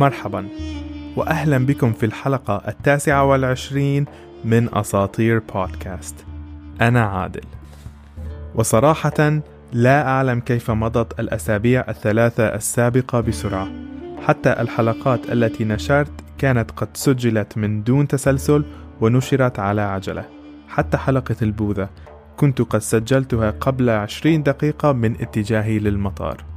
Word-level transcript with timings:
مرحبا 0.00 0.48
وأهلا 1.16 1.58
بكم 1.58 1.92
في 1.92 2.06
الحلقة 2.06 2.62
التاسعة 2.68 3.24
والعشرين 3.24 4.04
من 4.44 4.74
أساطير 4.74 5.42
بودكاست. 5.54 6.14
أنا 6.80 7.04
عادل. 7.04 7.40
وصراحة 8.54 9.40
لا 9.72 10.08
أعلم 10.08 10.40
كيف 10.40 10.70
مضت 10.70 11.20
الأسابيع 11.20 11.84
الثلاثة 11.88 12.54
السابقة 12.54 13.20
بسرعة. 13.20 13.68
حتى 14.26 14.52
الحلقات 14.52 15.32
التي 15.32 15.64
نشرت 15.64 16.12
كانت 16.38 16.70
قد 16.70 16.88
سجلت 16.94 17.58
من 17.58 17.82
دون 17.82 18.08
تسلسل 18.08 18.64
ونشرت 19.00 19.58
على 19.58 19.80
عجلة. 19.80 20.24
حتى 20.68 20.96
حلقة 20.96 21.36
البوذا 21.42 21.88
كنت 22.36 22.62
قد 22.62 22.80
سجلتها 22.80 23.50
قبل 23.50 23.90
عشرين 23.90 24.42
دقيقة 24.42 24.92
من 24.92 25.12
اتجاهي 25.20 25.78
للمطار. 25.78 26.49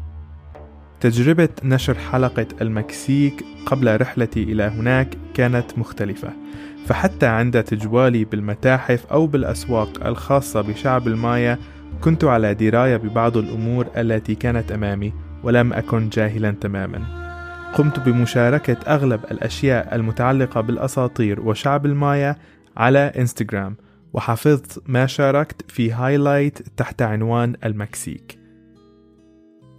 تجربة 1.04 1.50
نشر 1.64 1.94
حلقة 1.94 2.48
المكسيك 2.62 3.46
قبل 3.66 4.02
رحلتي 4.02 4.44
إلى 4.44 4.64
هناك 4.64 5.18
كانت 5.34 5.78
مختلفة. 5.78 6.30
فحتى 6.86 7.26
عند 7.26 7.64
تجوالي 7.64 8.26
بالمتاحف 8.26 9.06
أو 9.06 9.28
بالأسواق 9.28 10.08
الخاصة 10.08 10.62
بشعب 10.62 11.08
المايا 11.08 11.58
كنت 12.02 12.24
على 12.24 12.54
دراية 12.54 12.98
ببعض 12.98 13.38
الأمور 13.38 13.88
التي 13.98 14.36
كانت 14.36 14.72
أمامي 14.72 15.14
ولم 15.44 15.74
أكن 15.74 16.10
جاهلا 16.10 16.52
تماما. 16.52 17.00
قمت 17.74 18.00
بمشاركة 18.00 18.78
أغلب 18.88 19.24
الأشياء 19.32 19.96
المتعلقة 19.96 20.62
بالأساطير 20.62 21.42
وشعب 21.42 21.86
المايا 21.86 22.36
على 22.78 23.00
إنستغرام 23.00 23.76
وحفظت 24.14 24.84
ما 24.88 25.06
شاركت 25.06 25.72
في 25.72 25.92
highlight 25.92 26.60
تحت 26.78 27.02
عنوان 27.02 27.56
المكسيك. 27.66 28.43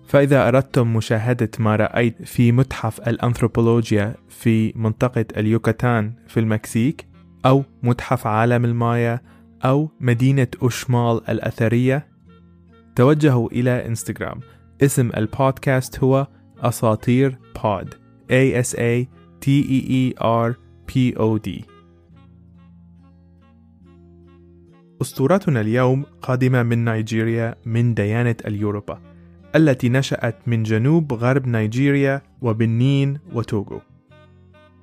فإذا 0.06 0.48
أردتم 0.48 0.96
مشاهدة 0.96 1.50
ما 1.58 1.76
رأيت 1.76 2.22
في 2.22 2.52
متحف 2.52 3.08
الأنثروبولوجيا 3.08 4.14
في 4.28 4.72
منطقة 4.76 5.24
اليوكاتان 5.36 6.14
في 6.28 6.40
المكسيك 6.40 7.06
أو 7.46 7.64
متحف 7.82 8.26
عالم 8.26 8.64
المايا 8.64 9.20
أو 9.64 9.90
مدينة 10.00 10.48
أشمال 10.62 11.20
الأثرية 11.28 12.06
توجهوا 12.96 13.48
إلى 13.48 13.86
إنستغرام. 13.86 14.40
اسم 14.82 15.10
البودكاست 15.16 15.98
هو 15.98 16.26
أساطير 16.58 17.38
بود 17.62 17.94
A 18.30 18.64
S 18.66 18.74
A 18.74 19.06
T 19.40 19.46
E 19.48 19.80
E 19.88 20.14
R 20.20 20.54
P 20.86 21.14
O 21.16 21.38
D. 21.38 21.64
أسطورتنا 25.02 25.60
اليوم 25.60 26.04
قادمة 26.22 26.62
من 26.62 26.84
نيجيريا 26.84 27.54
من 27.66 27.94
ديانة 27.94 28.36
اليوروبا. 28.46 29.13
التي 29.56 29.88
نشأت 29.88 30.36
من 30.46 30.62
جنوب 30.62 31.12
غرب 31.12 31.46
نيجيريا 31.46 32.22
وبنين 32.40 33.18
وتوغو 33.32 33.80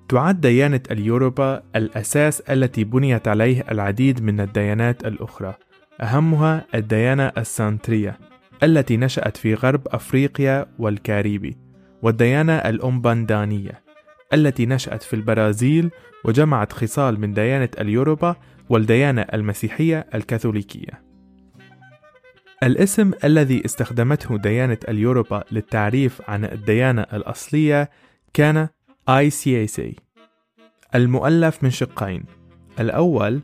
تعد 0.10 0.42
ديانة 0.42 0.82
اليوروبا 0.92 1.64
الأساس 1.76 2.42
التي 2.42 2.84
بنيت 2.84 3.28
عليه 3.28 3.66
العديد 3.72 4.24
من 4.24 4.40
الديانات 4.40 5.06
الأخرى 5.06 5.56
أهمها 6.02 6.66
الديانة 6.76 7.32
السانترية 7.38 8.20
التي 8.64 8.98
نشأت 8.98 9.38
في 9.38 9.54
غرب 9.54 9.88
أفريقيا 9.88 10.66
والكاريبي 10.80 11.58
والديانة 12.02 12.54
الأمباندانية 12.54 13.82
التي 14.34 14.66
نشأت 14.66 15.04
في 15.04 15.16
البرازيل 15.16 15.90
وجمعت 16.26 16.74
خصال 16.74 17.20
من 17.20 17.34
ديانة 17.34 17.70
اليوروبا 17.80 18.36
والديانة 18.70 19.22
المسيحية 19.22 20.08
الكاثوليكية. 20.16 21.11
الاسم 22.64 23.12
الذي 23.24 23.66
استخدمته 23.66 24.38
ديانة 24.38 24.78
اليوروبا 24.90 25.44
للتعريف 25.52 26.22
عن 26.30 26.46
الديانة 26.46 27.02
الأصلية 27.02 27.90
كان 28.34 28.68
ICAC 29.10 29.82
المؤلف 30.96 31.64
من 31.64 31.70
شقين. 31.70 32.24
الأول 32.80 33.42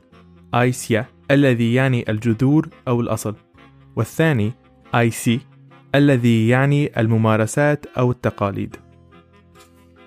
آيسيا 0.53 1.05
الذي 1.31 1.73
يعني 1.73 2.05
الجذور 2.09 2.69
أو 2.87 3.01
الأصل. 3.01 3.35
والثاني 3.95 4.51
آيسي 4.95 5.39
الذي 5.95 6.47
يعني 6.47 6.99
الممارسات 6.99 7.85
أو 7.97 8.11
التقاليد. 8.11 8.75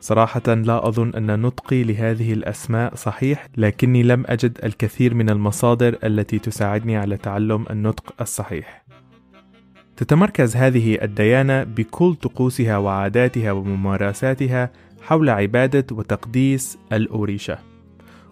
صراحة 0.00 0.42
لا 0.48 0.88
أظن 0.88 1.14
أن 1.14 1.40
نطقي 1.40 1.82
لهذه 1.82 2.32
الأسماء 2.32 2.94
صحيح 2.94 3.48
لكني 3.56 4.02
لم 4.02 4.24
أجد 4.26 4.58
الكثير 4.64 5.14
من 5.14 5.30
المصادر 5.30 5.98
التي 6.04 6.38
تساعدني 6.38 6.96
على 6.96 7.16
تعلم 7.16 7.64
النطق 7.70 8.14
الصحيح. 8.20 8.84
تتمركز 9.96 10.56
هذه 10.56 10.98
الديانة 11.02 11.62
بكل 11.62 12.14
طقوسها 12.14 12.76
وعاداتها 12.76 13.52
وممارساتها 13.52 14.70
حول 15.02 15.28
عبادة 15.30 15.86
وتقديس 15.92 16.78
الأوريشا 16.92 17.58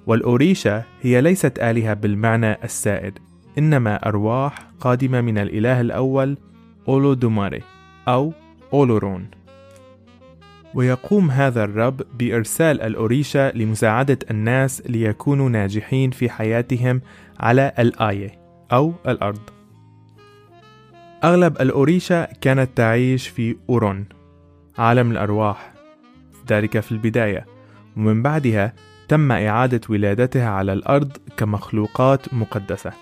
والأوريشا 0.06 0.82
هي 1.02 1.20
ليست 1.20 1.58
آلهة 1.58 1.94
بالمعنى 1.94 2.64
السائد 2.64 3.18
إنما 3.58 4.08
أرواح 4.08 4.58
قادمة 4.80 5.20
من 5.20 5.38
الإله 5.38 5.80
الأول 5.80 6.36
أولو 6.88 7.14
دوماري 7.14 7.62
أو 8.08 8.32
أولورون. 8.72 9.37
ويقوم 10.74 11.30
هذا 11.30 11.64
الرب 11.64 12.02
بإرسال 12.18 12.80
الأوريشا 12.80 13.52
لمساعدة 13.54 14.18
الناس 14.30 14.82
ليكونوا 14.86 15.48
ناجحين 15.48 16.10
في 16.10 16.30
حياتهم 16.30 17.00
على 17.40 17.72
الآية 17.78 18.38
أو 18.72 18.94
الأرض. 19.08 19.40
أغلب 21.24 21.60
الأوريشا 21.60 22.24
كانت 22.24 22.70
تعيش 22.76 23.28
في 23.28 23.56
أورون 23.70 24.04
عالم 24.78 25.10
الأرواح. 25.10 25.72
ذلك 26.48 26.80
في 26.80 26.92
البداية. 26.92 27.46
ومن 27.96 28.22
بعدها 28.22 28.72
تم 29.08 29.32
إعادة 29.32 29.80
ولادتها 29.88 30.48
على 30.48 30.72
الأرض 30.72 31.16
كمخلوقات 31.36 32.34
مقدسة. 32.34 32.92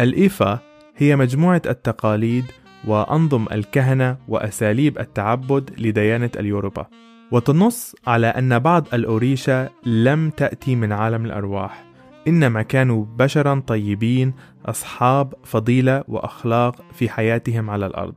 الإيفا 0.00 0.58
هي 0.96 1.16
مجموعة 1.16 1.62
التقاليد 1.66 2.44
وأنظم 2.86 3.46
الكهنة 3.52 4.16
وأساليب 4.28 4.98
التعبد 4.98 5.70
لديانة 5.78 6.30
اليوروبا. 6.36 6.86
وتنص 7.32 7.96
على 8.06 8.26
أن 8.26 8.58
بعض 8.58 8.86
الأوريشا 8.94 9.68
لم 9.86 10.30
تأتي 10.30 10.76
من 10.76 10.92
عالم 10.92 11.24
الأرواح. 11.24 11.84
إنما 12.28 12.62
كانوا 12.62 13.04
بشرا 13.18 13.62
طيبين 13.66 14.32
أصحاب 14.66 15.34
فضيلة 15.44 16.04
وأخلاق 16.08 16.84
في 16.92 17.08
حياتهم 17.08 17.70
على 17.70 17.86
الأرض. 17.86 18.14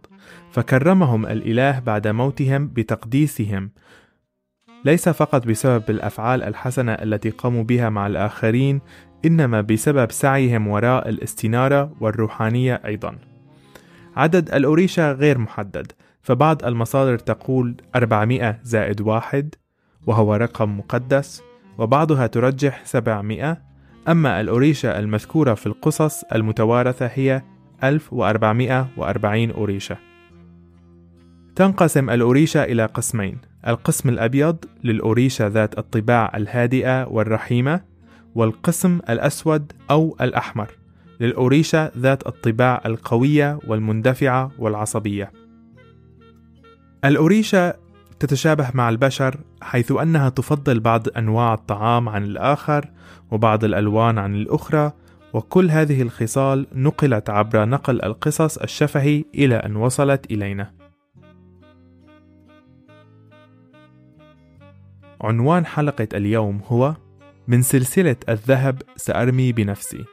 فكرمهم 0.51 1.25
الإله 1.25 1.79
بعد 1.79 2.07
موتهم 2.07 2.67
بتقديسهم. 2.67 3.71
ليس 4.85 5.09
فقط 5.09 5.47
بسبب 5.47 5.83
الأفعال 5.89 6.43
الحسنة 6.43 6.91
التي 6.91 7.29
قاموا 7.29 7.63
بها 7.63 7.89
مع 7.89 8.07
الآخرين 8.07 8.81
إنما 9.25 9.61
بسبب 9.61 10.11
سعيهم 10.11 10.67
وراء 10.67 11.09
الاستنارة 11.09 11.91
والروحانية 11.99 12.81
أيضا. 12.85 13.32
عدد 14.15 14.53
الأوريشا 14.53 15.11
غير 15.11 15.37
محدد 15.37 15.91
فبعض 16.21 16.65
المصادر 16.65 17.17
تقول 17.17 17.75
400 17.95 18.59
زائد 18.63 19.01
واحد 19.01 19.55
وهو 20.07 20.35
رقم 20.35 20.77
مقدس 20.77 21.43
وبعضها 21.77 22.27
ترجح 22.27 22.85
700 22.85 23.57
أما 24.07 24.41
الأوريشا 24.41 24.99
المذكورة 24.99 25.53
في 25.53 25.67
القصص 25.67 26.23
المتوارثة 26.23 27.05
هي 27.13 27.41
1440 27.83 29.51
أوريشا. 29.51 29.97
تنقسم 31.55 32.09
الأوريشا 32.09 32.63
إلى 32.63 32.85
قسمين 32.85 33.37
القسم 33.67 34.09
الأبيض 34.09 34.65
للأوريشا 34.83 35.49
ذات 35.49 35.77
الطباع 35.77 36.31
الهادئة 36.37 37.07
والرحيمة 37.07 37.81
والقسم 38.35 38.99
الأسود 39.09 39.71
أو 39.91 40.17
الأحمر. 40.21 40.82
للأوريشا 41.23 41.91
ذات 41.97 42.27
الطباع 42.27 42.81
القوية 42.85 43.59
والمندفعة 43.67 44.51
والعصبية. 44.59 45.31
الأوريشا 47.05 47.73
تتشابه 48.19 48.71
مع 48.73 48.89
البشر 48.89 49.39
حيث 49.61 49.91
أنها 49.91 50.29
تفضل 50.29 50.79
بعض 50.79 51.07
أنواع 51.17 51.53
الطعام 51.53 52.09
عن 52.09 52.23
الآخر 52.23 52.91
وبعض 53.31 53.63
الألوان 53.63 54.17
عن 54.17 54.35
الأخرى 54.35 54.91
وكل 55.33 55.71
هذه 55.71 56.01
الخصال 56.01 56.67
نقلت 56.73 57.29
عبر 57.29 57.65
نقل 57.65 58.03
القصص 58.05 58.57
الشفهي 58.57 59.25
إلى 59.35 59.55
أن 59.55 59.75
وصلت 59.75 60.31
إلينا. 60.31 60.73
عنوان 65.21 65.65
حلقة 65.65 66.07
اليوم 66.13 66.61
هو 66.67 66.95
من 67.47 67.61
سلسلة 67.61 68.15
الذهب 68.29 68.81
سأرمي 68.95 69.51
بنفسي. 69.51 70.05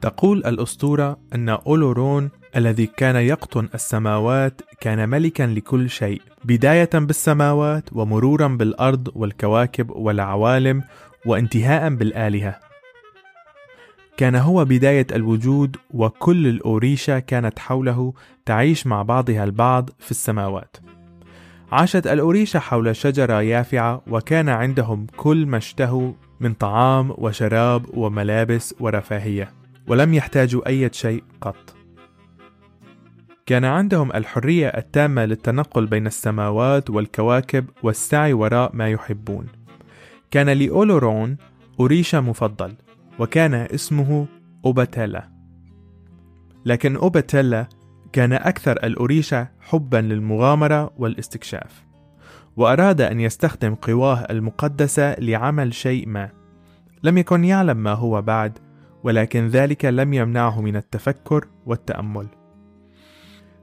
تقول 0.00 0.38
الأسطورة 0.38 1.18
أن 1.34 1.48
أولورون 1.48 2.30
الذي 2.56 2.86
كان 2.86 3.16
يقطن 3.16 3.68
السماوات 3.74 4.60
كان 4.80 5.08
ملكا 5.08 5.42
لكل 5.42 5.90
شيء 5.90 6.22
بداية 6.44 6.90
بالسماوات 6.94 7.84
ومرورا 7.92 8.48
بالأرض 8.48 9.08
والكواكب 9.14 9.90
والعوالم 9.90 10.82
وانتهاء 11.26 11.94
بالآلهة. 11.94 12.58
كان 14.16 14.34
هو 14.34 14.64
بداية 14.64 15.06
الوجود 15.12 15.76
وكل 15.90 16.46
الأوريشا 16.46 17.18
كانت 17.18 17.58
حوله 17.58 18.12
تعيش 18.46 18.86
مع 18.86 19.02
بعضها 19.02 19.44
البعض 19.44 19.90
في 19.98 20.10
السماوات. 20.10 20.76
عاشت 21.72 22.06
الأوريشا 22.06 22.58
حول 22.58 22.96
شجرة 22.96 23.42
يافعة 23.42 24.02
وكان 24.06 24.48
عندهم 24.48 25.06
كل 25.16 25.46
ما 25.46 25.56
اشتهوا 25.56 26.12
من 26.40 26.54
طعام 26.54 27.14
وشراب 27.18 27.86
وملابس 27.94 28.74
ورفاهية. 28.80 29.59
ولم 29.90 30.14
يحتاجوا 30.14 30.68
أي 30.68 30.90
شيء 30.92 31.24
قط. 31.40 31.76
كان 33.46 33.64
عندهم 33.64 34.12
الحرية 34.12 34.68
التامة 34.68 35.24
للتنقل 35.24 35.86
بين 35.86 36.06
السماوات 36.06 36.90
والكواكب 36.90 37.66
والسعي 37.82 38.32
وراء 38.32 38.70
ما 38.76 38.88
يحبون. 38.88 39.46
كان 40.30 40.48
لأولورون 40.48 41.36
أوريشا 41.80 42.16
مفضل 42.16 42.74
وكان 43.18 43.54
اسمه 43.54 44.26
أوباتيلا. 44.64 45.28
لكن 46.64 46.96
أوباتيلا 46.96 47.66
كان 48.12 48.32
أكثر 48.32 48.72
الأوريشا 48.72 49.48
حبا 49.60 49.96
للمغامرة 49.96 50.90
والاستكشاف 50.96 51.84
وأراد 52.56 53.00
أن 53.00 53.20
يستخدم 53.20 53.74
قواه 53.74 54.26
المقدسة 54.30 55.20
لعمل 55.20 55.74
شيء 55.74 56.08
ما. 56.08 56.30
لم 57.02 57.18
يكن 57.18 57.44
يعلم 57.44 57.76
ما 57.76 57.92
هو 57.92 58.22
بعد 58.22 58.58
ولكن 59.04 59.48
ذلك 59.48 59.84
لم 59.84 60.14
يمنعه 60.14 60.60
من 60.60 60.76
التفكر 60.76 61.46
والتأمل. 61.66 62.26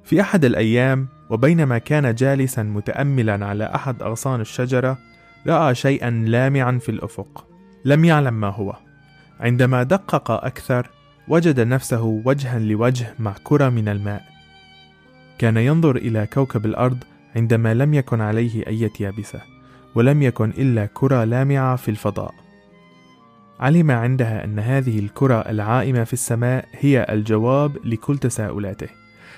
في 0.04 0.22
أحد 0.22 0.46
الأيام 0.46 1.08
وبينما 1.30 1.78
كان 1.78 2.16
جالسا 2.16 2.64
متأملا 2.64 3.46
على 3.46 3.76
أحد 3.76 4.04
أغصان 4.04 4.42
الشجرة 4.42 4.98
رأى 5.48 5.76
شيئا 5.76 6.10
لامعا 6.10 6.78
في 6.82 6.90
الأفق. 6.90 7.48
لم 7.86 8.06
يعلم 8.06 8.34
ما 8.34 8.48
هو. 8.48 8.76
عندما 9.40 9.84
دقق 9.84 10.32
أكثر 10.32 10.90
وجد 11.28 11.60
نفسه 11.60 12.22
وجها 12.26 12.60
لوجه 12.60 13.14
مع 13.20 13.36
كرة 13.44 13.70
من 13.70 13.88
الماء. 13.90 14.24
كان 15.38 15.58
ينظر 15.58 15.96
إلى 15.96 16.28
كوكب 16.34 16.66
الأرض 16.66 17.04
عندما 17.36 17.74
لم 17.74 17.94
يكن 17.94 18.22
عليه 18.22 18.68
أي 18.68 18.92
يابسة 19.00 19.42
ولم 19.96 20.22
يكن 20.22 20.50
إلا 20.50 20.86
كرة 20.94 21.24
لامعة 21.24 21.76
في 21.76 21.92
الفضاء. 21.92 22.47
علم 23.60 23.92
عندها 23.92 24.44
أن 24.44 24.60
هذه 24.60 25.00
الكرة 25.00 25.36
العائمة 25.36 26.04
في 26.04 26.14
السماء 26.14 26.66
هي 26.72 27.06
الجواب 27.10 27.78
لكل 27.86 28.18
تساؤلاته. 28.18 28.88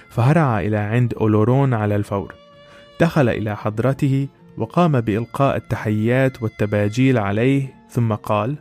فهرع 0.10 0.60
إلى 0.60 0.78
عند 0.78 1.14
أولورون 1.14 1.74
على 1.74 1.96
الفور. 1.96 2.34
دخل 3.02 3.30
إلى 3.30 3.58
حضرته 3.58 4.28
وقام 4.58 5.02
بإلقاء 5.02 5.56
التحيات 5.56 6.44
والتباجيل 6.44 7.18
عليه 7.18 7.74
ثم 7.90 8.14
قال 8.14 8.56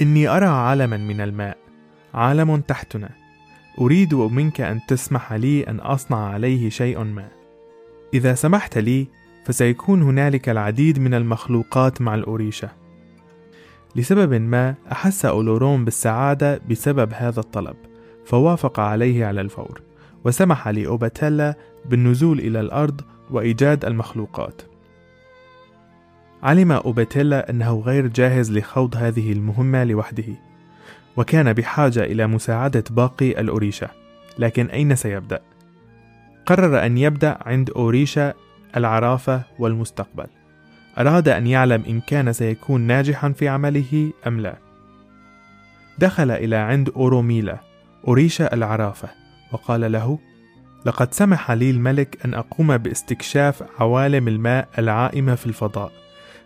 إني 0.00 0.28
أرى 0.28 0.46
عالما 0.46 0.96
من 0.96 1.20
الماء 1.20 1.56
عالم 2.14 2.60
تحتنا. 2.60 3.10
أريد 3.80 4.14
منك 4.14 4.60
أن 4.60 4.80
تسمح 4.88 5.32
لي 5.32 5.62
أن 5.62 5.80
أصنع 5.80 6.28
عليه 6.28 6.68
شيء 6.68 7.04
ما. 7.04 7.28
إذا 8.14 8.34
سمحت 8.34 8.78
لي 8.78 9.06
فسيكون 9.44 10.02
هنالك 10.02 10.48
العديد 10.48 10.98
من 10.98 11.14
المخلوقات 11.14 12.00
مع 12.00 12.14
الأوريشة. 12.14 12.83
لسبب 13.96 14.34
ما 14.34 14.74
أحس 14.92 15.24
أولورون 15.24 15.84
بالسعادة 15.84 16.60
بسبب 16.70 17.12
هذا 17.14 17.40
الطلب 17.40 17.76
فوافق 18.24 18.80
عليه 18.80 19.26
على 19.26 19.40
الفور 19.40 19.80
وسمح 20.24 20.68
لأوباتيلا 20.68 21.54
بالنزول 21.84 22.38
إلى 22.38 22.60
الأرض 22.60 23.00
وإيجاد 23.30 23.84
المخلوقات 23.84 24.62
علم 26.42 26.72
أوباتيلا 26.72 27.50
أنه 27.50 27.80
غير 27.80 28.06
جاهز 28.06 28.52
لخوض 28.52 28.96
هذه 28.96 29.32
المهمة 29.32 29.84
لوحده 29.84 30.34
وكان 31.16 31.52
بحاجة 31.52 32.04
إلى 32.04 32.26
مساعدة 32.26 32.84
باقي 32.90 33.40
الأوريشا 33.40 33.90
لكن 34.38 34.66
أين 34.66 34.96
سيبدأ؟ 34.96 35.40
قرر 36.46 36.86
أن 36.86 36.98
يبدأ 36.98 37.38
عند 37.40 37.70
أوريشا 37.70 38.34
العرافة 38.76 39.42
والمستقبل 39.58 40.26
أراد 40.98 41.28
أن 41.28 41.46
يعلم 41.46 41.84
إن 41.88 42.00
كان 42.00 42.32
سيكون 42.32 42.80
ناجحا 42.80 43.32
في 43.32 43.48
عمله 43.48 44.12
أم 44.26 44.40
لا 44.40 44.54
دخل 45.98 46.30
إلى 46.30 46.56
عند 46.56 46.88
أوروميلا 46.88 47.58
أوريشا 48.08 48.54
العرافة 48.54 49.08
وقال 49.52 49.92
له 49.92 50.18
لقد 50.86 51.14
سمح 51.14 51.50
لي 51.50 51.70
الملك 51.70 52.18
أن 52.24 52.34
أقوم 52.34 52.76
باستكشاف 52.76 53.62
عوالم 53.80 54.28
الماء 54.28 54.68
العائمة 54.78 55.34
في 55.34 55.46
الفضاء 55.46 55.92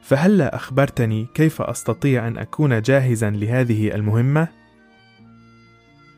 فهلا 0.02 0.56
أخبرتني 0.56 1.26
كيف 1.34 1.62
أستطيع 1.62 2.28
أن 2.28 2.38
أكون 2.38 2.82
جاهزا 2.82 3.30
لهذه 3.30 3.94
المهمة؟ 3.94 4.48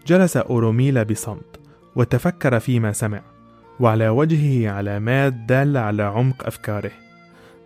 جلس 0.06 0.36
أوروميلا 0.36 1.02
بصمت 1.02 1.60
وتفكر 1.96 2.60
فيما 2.60 2.92
سمع 2.92 3.20
وعلى 3.80 4.08
وجهه 4.08 4.70
علامات 4.70 5.32
دالة 5.32 5.80
على 5.80 6.02
عمق 6.02 6.46
أفكاره 6.46 6.90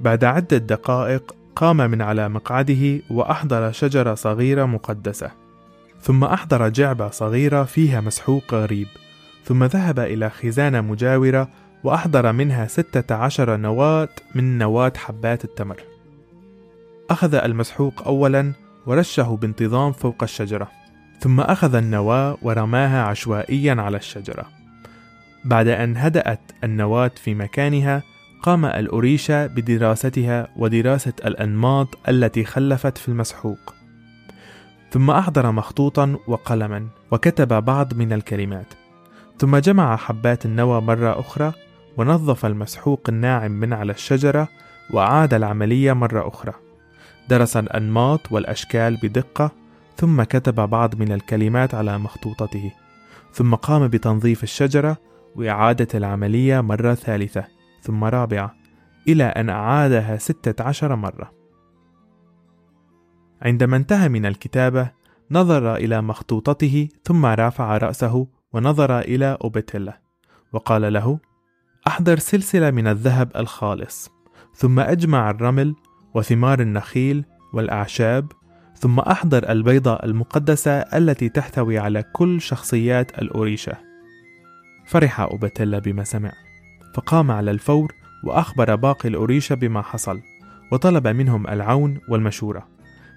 بعد 0.00 0.25
عدة 0.25 0.58
دقائق 0.58 1.35
قام 1.56 1.76
من 1.76 2.02
على 2.02 2.29
مقعده 2.29 3.00
وأحضر 3.11 3.73
شجرة 3.73 4.14
صغيرة 4.14 4.64
مقدسة. 4.64 5.31
ثم 6.00 6.25
أحضر 6.25 6.69
جعبة 6.69 7.11
صغيرة 7.11 7.62
فيها 7.62 8.00
مسحوق 8.00 8.55
غريب 8.55 8.88
ثم 9.44 9.64
ذهب 9.64 9.99
إلى 9.99 10.31
خزانة 10.31 10.81
مجاورة 10.81 11.49
وأحضر 11.85 12.32
منها 12.32 12.67
ستة 12.67 13.14
عشر 13.14 13.56
نواة 13.56 14.08
من 14.35 14.58
نواة 14.58 14.93
حبات 14.96 15.44
التمر. 15.44 15.81
أخذ 17.11 17.35
المسحوق 17.35 18.06
أولا 18.06 18.52
ورشه 18.87 19.38
بانتظام 19.41 19.93
فوق 19.93 20.23
الشجرة 20.23 20.70
ثم 21.20 21.41
أخذ 21.41 21.75
النواة 21.75 22.37
ورماها 22.43 23.02
عشوائيا 23.02 23.75
على 23.75 23.96
الشجرة. 23.96 24.44
بعد 25.44 25.69
أن 25.69 25.96
هدأت 25.96 26.41
النواة 26.64 27.11
في 27.17 27.35
مكانها 27.35 28.02
قام 28.44 28.64
الأوريشا 28.64 29.46
بدراستها 29.46 30.49
ودراسة 30.56 31.12
الأنماط 31.25 31.88
التي 32.08 32.44
خلفت 32.44 32.99
في 32.99 33.08
المسحوق. 33.08 33.75
ثم 34.91 35.11
أحضر 35.11 35.52
مخطوطا 35.52 36.17
وقلما 36.26 36.87
وكتب 37.11 37.64
بعض 37.64 37.94
من 37.94 38.12
الكلمات. 38.12 38.67
ثم 39.38 39.56
جمع 39.56 39.96
حبات 39.96 40.46
النوى 40.46 40.81
مرة 40.81 41.20
أخرى 41.20 41.53
ونظف 41.96 42.46
المسحوق 42.46 43.01
الناعم 43.08 43.51
من 43.51 43.72
على 43.72 43.93
الشجرة 43.93 44.48
وأعاد 44.91 45.34
العملية 45.34 45.93
مرة 45.93 46.29
أخرى. 46.29 46.53
درس 47.29 47.56
الأنماط 47.56 48.32
والأشكال 48.32 48.96
بدقة 48.96 49.51
ثم 49.96 50.22
كتب 50.22 50.55
بعض 50.55 50.94
من 50.94 51.13
الكلمات 51.13 51.74
على 51.74 51.98
مخطوطته. 51.98 52.72
ثم 53.32 53.55
قام 53.55 53.89
بتنظيف 53.89 54.43
الشجرة 54.43 54.96
وإعادة 55.36 55.89
العملية 55.94 56.60
مرة 56.60 56.94
ثالثة. 56.94 57.54
ثم 57.84 58.05
رابعة 58.05 58.55
إلى 59.08 59.24
أن 59.24 59.50
أعادها 59.50 60.17
ستة 60.17 60.64
عشر 60.64 60.96
مرة. 60.96 61.32
عندما 63.43 63.76
انتهى 63.76 64.08
من 64.08 64.26
الكتابة 64.26 64.91
نظر 65.31 65.76
إلى 65.76 66.03
مخطوطته 66.03 66.88
ثم 67.05 67.26
رافع 67.26 67.76
رأسه 67.76 68.26
ونظر 68.53 69.00
إلى 69.00 69.38
أوبتيلا 69.44 70.00
وقال 70.53 70.93
له 70.93 71.19
أحضر 71.86 72.19
سلسلة 72.19 72.70
من 72.70 72.86
الذهب 72.86 73.31
الخالص 73.36 74.10
ثم 74.55 74.81
أجمع 74.81 75.31
الرمل 75.31 75.74
وثمار 76.14 76.60
النخيل 76.60 77.24
والأعشاب 77.53 78.32
ثم 78.74 79.00
أحضر 79.00 79.50
البيضة 79.50 79.94
المقدسة 79.94 80.72
التي 80.72 81.29
تحتوي 81.29 81.79
على 81.79 82.03
كل 82.03 82.41
شخصيات 82.41 83.19
الأوريشة. 83.19 83.76
فرح 84.86 85.20
أوبتيلا 85.20 85.79
بما 85.79 86.05
سمع. 86.05 86.44
فقام 86.94 87.31
على 87.31 87.51
الفور 87.51 87.93
وأخبر 88.24 88.74
باقي 88.74 89.08
الأوريشة 89.08 89.55
بما 89.55 89.82
حصل 89.82 90.20
وطلب 90.72 91.08
منهم 91.08 91.46
العون 91.46 92.01
والمشورة 92.08 92.67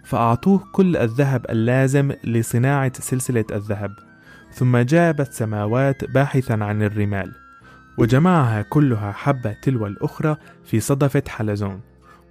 فأعطوه 0.06 0.64
كل 0.72 0.98
الذهب 0.98 1.46
اللازم 1.50 2.12
لصناعة 2.24 2.92
سلسلة 3.00 3.46
الذهب 3.52 3.92
ثم 4.52 4.78
جابت 4.78 5.34
سماوات 5.34 6.12
باحثا 6.12 6.54
عن 6.54 6.84
الرمال 6.84 7.32
وجمعها 7.98 8.62
كلها 8.62 9.12
حبة 9.12 9.56
تلو 9.62 9.88
الأخرى 9.88 10.38
في 10.64 10.80
صدفة 10.80 11.24
حلزون 11.28 11.82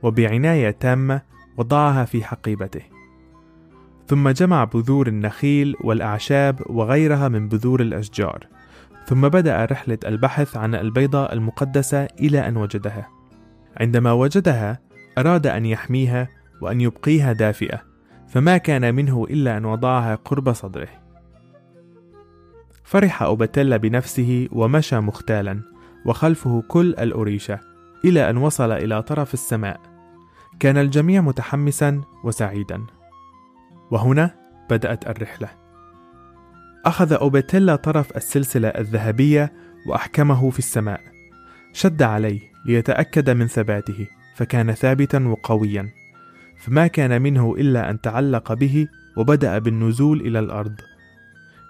وبعناية 0.03 0.71
تامة 0.71 1.21
وضعها 1.57 2.05
في 2.05 2.25
حقيبته. 2.25 2.83
ثم 4.09 4.29
جمع 4.29 4.65
بذور 4.65 5.07
النخيل 5.07 5.77
والأعشاب 5.81 6.63
وغيرها 6.67 7.29
من 7.29 7.49
بذور 7.49 7.81
الأشجار. 7.81 8.47
ثم 9.07 9.29
بدأ 9.29 9.65
رحلة 9.65 9.99
البحث 10.07 10.57
عن 10.57 10.75
البيضة 10.75 11.25
المقدسة 11.33 12.05
إلى 12.05 12.49
أن 12.49 12.57
وجدها. 12.57 13.09
عندما 13.81 14.13
وجدها 14.13 14.81
أراد 15.19 15.47
أن 15.47 15.67
يحميها 15.67 16.29
وأن 16.61 16.81
يبقيها 16.81 17.33
دافئة 17.33 17.83
فما 18.29 18.57
كان 18.57 18.95
منه 18.95 19.25
إلا 19.31 19.57
أن 19.57 19.65
وضعها 19.65 20.15
قرب 20.15 20.53
صدره. 20.53 20.89
فرح 22.85 23.23
أوبتيلا 23.23 23.77
بنفسه 23.77 24.49
ومشى 24.53 25.01
مختالا 25.01 25.63
وخلفه 26.07 26.63
كل 26.69 26.95
الأوريشة 26.99 27.61
إلى 28.05 28.31
أن 28.31 28.37
وصل 28.37 28.73
إلى 28.73 29.03
طرف 29.03 29.35
السماء. 29.35 29.81
كان 30.61 30.79
الجميع 30.79 31.21
متحمسا 31.21 32.01
وسعيدا. 32.25 32.87
وهنا 33.91 34.35
بدأت 34.71 35.07
الرحلة. 35.07 35.66
أخذ 36.87 37.13
أوبيتيلا 37.13 37.77
طرف 37.77 38.17
السلسلة 38.17 38.69
الذهبية 38.69 39.53
وأحكمه 39.87 40.51
في 40.51 40.59
السماء. 40.59 41.01
شد 41.73 42.03
عليه 42.03 42.41
ليتأكد 42.67 43.31
من 43.31 43.47
ثباته 43.47 44.07
فكان 44.37 44.73
ثابتا 44.73 45.19
وقويا. 45.29 45.89
فما 46.59 46.87
كان 46.87 47.23
منه 47.23 47.55
إلا 47.59 47.91
أن 47.91 48.01
تعلق 48.01 48.53
به 48.53 48.89
وبدأ 49.17 49.59
بالنزول 49.59 50.21
إلى 50.21 50.39
الأرض. 50.39 50.75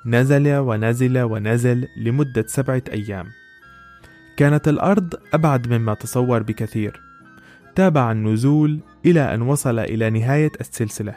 نزل 0.06 0.56
ونزل 0.56 1.18
ونزل 1.18 1.88
لمدة 1.96 2.44
سبعة 2.46 2.82
أيام. 2.92 3.26
كانت 4.36 4.68
الأرض 4.68 5.14
أبعد 5.34 5.72
مما 5.72 5.94
تصور 5.94 6.42
بكثير. 6.42 7.00
تابع 7.74 8.12
النزول 8.12 8.80
إلى 9.06 9.34
أن 9.34 9.42
وصل 9.42 9.78
إلى 9.78 10.10
نهاية 10.10 10.52
السلسلة 10.60 11.14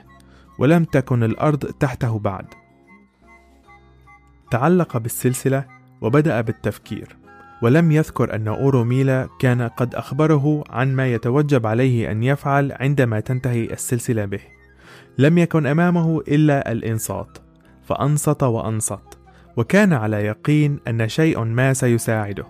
ولم 0.60 0.84
تكن 0.84 1.24
الأرض 1.24 1.66
تحته 1.66 2.20
بعد. 2.20 2.46
تعلق 4.52 4.98
بالسلسلة 4.98 5.66
وبدأ 6.02 6.42
بالتفكير 6.42 7.18
ولم 7.62 7.92
يذكر 7.92 8.36
أن 8.36 8.48
أوروميلا 8.48 9.30
كان 9.40 9.62
قد 9.62 9.96
أخبره 9.96 10.64
عن 10.70 10.96
ما 10.96 11.08
يتوجب 11.08 11.68
عليه 11.68 12.12
أن 12.12 12.24
يفعل 12.24 12.72
عندما 12.80 13.20
تنتهي 13.20 13.66
السلسلة 13.66 14.26
به. 14.26 14.40
لم 15.18 15.38
يكن 15.38 15.66
أمامه 15.66 16.22
إلا 16.28 16.72
الإنصات 16.72 17.38
فأنصت 17.84 18.44
وأنصت 18.44 19.20
وكان 19.58 19.94
على 19.94 20.18
يقين 20.18 20.80
أن 20.88 21.08
شيء 21.08 21.44
ما 21.44 21.74
سيساعده. 21.74 22.46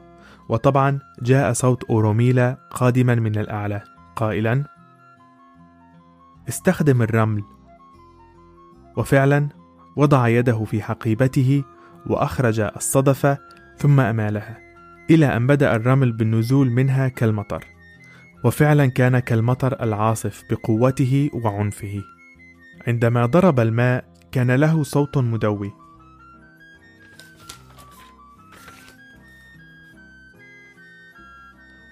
وطبعا 0.50 1.00
جاء 1.22 1.54
صوت 1.54 1.84
أوروميلا 1.84 2.58
قادما 2.72 3.16
من 3.16 3.38
الأعلى 3.38 3.82
قائلا 4.16 4.66
استخدم 6.50 7.02
الرمل. 7.02 7.44
وفعلا 8.98 9.50
وضع 9.96 10.28
يده 10.28 10.64
في 10.64 10.82
حقيبته 10.82 11.64
وأخرج 12.08 12.60
الصدفة 12.60 13.38
ثم 13.78 14.00
أمالها 14.00 14.58
إلى 15.10 15.26
أن 15.38 15.48
بدأ 15.48 15.76
الرمل 15.76 16.12
بالنزول 16.12 16.70
منها 16.70 17.08
كالمطر 17.08 17.66
وفعلا 18.44 18.86
كان 18.86 19.20
كالمطر 19.20 19.84
العاصف 19.84 20.44
بقوته 20.50 21.30
وعنفه. 21.34 22.04
عندما 22.88 23.26
ضرب 23.26 23.60
الماء 23.60 24.06
كان 24.32 24.52
له 24.52 24.84
صوت 24.84 25.18
مدوي. 25.18 25.72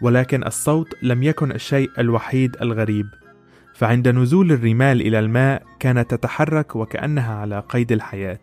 ولكن 0.02 0.44
الصوت 0.44 0.88
لم 1.04 1.24
يكن 1.24 1.52
الشيء 1.52 1.92
الوحيد 2.00 2.58
الغريب 2.62 3.08
فعند 3.74 4.08
نزول 4.08 4.52
الرمال 4.52 5.02
إلى 5.02 5.20
الماء 5.20 5.64
كانت 5.80 6.12
تتحرك 6.12 6.76
وكأنها 6.76 7.36
على 7.36 7.60
قيد 7.60 7.92
الحياة. 7.92 8.40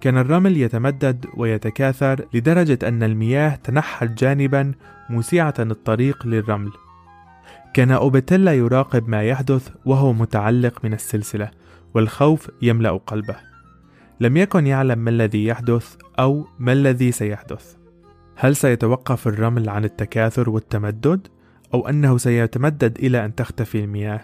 كان 0.00 0.18
الرمل 0.18 0.56
يتمدد 0.56 1.26
ويتكاثر 1.34 2.26
لدرجة 2.34 2.78
أن 2.88 3.02
المياه 3.02 3.54
تنحت 3.54 4.10
جانبا 4.10 4.72
موسعة 5.10 5.54
الطريق 5.58 6.26
للرمل. 6.26 6.72
كان 7.74 7.90
أوبيتيلا 7.90 8.54
يراقب 8.54 9.08
ما 9.08 9.22
يحدث 9.22 9.70
وهو 9.84 10.12
متعلق 10.12 10.84
من 10.84 10.92
السلسلة 10.92 11.50
والخوف 11.94 12.50
يملأ 12.62 12.90
قلبه. 12.90 13.36
لم 14.20 14.36
يكن 14.36 14.66
يعلم 14.66 14.98
ما 14.98 15.10
الذي 15.10 15.46
يحدث 15.46 15.96
أو 16.18 16.46
ما 16.58 16.72
الذي 16.72 17.12
سيحدث. 17.12 17.76
هل 18.36 18.56
سيتوقف 18.56 19.28
الرمل 19.28 19.68
عن 19.68 19.84
التكاثر 19.84 20.50
والتمدد 20.50 21.28
أو 21.74 21.88
أنه 21.88 22.18
سيتمدد 22.18 22.98
إلى 22.98 23.24
أن 23.24 23.34
تختفي 23.34 23.84
المياه؟ 23.84 24.20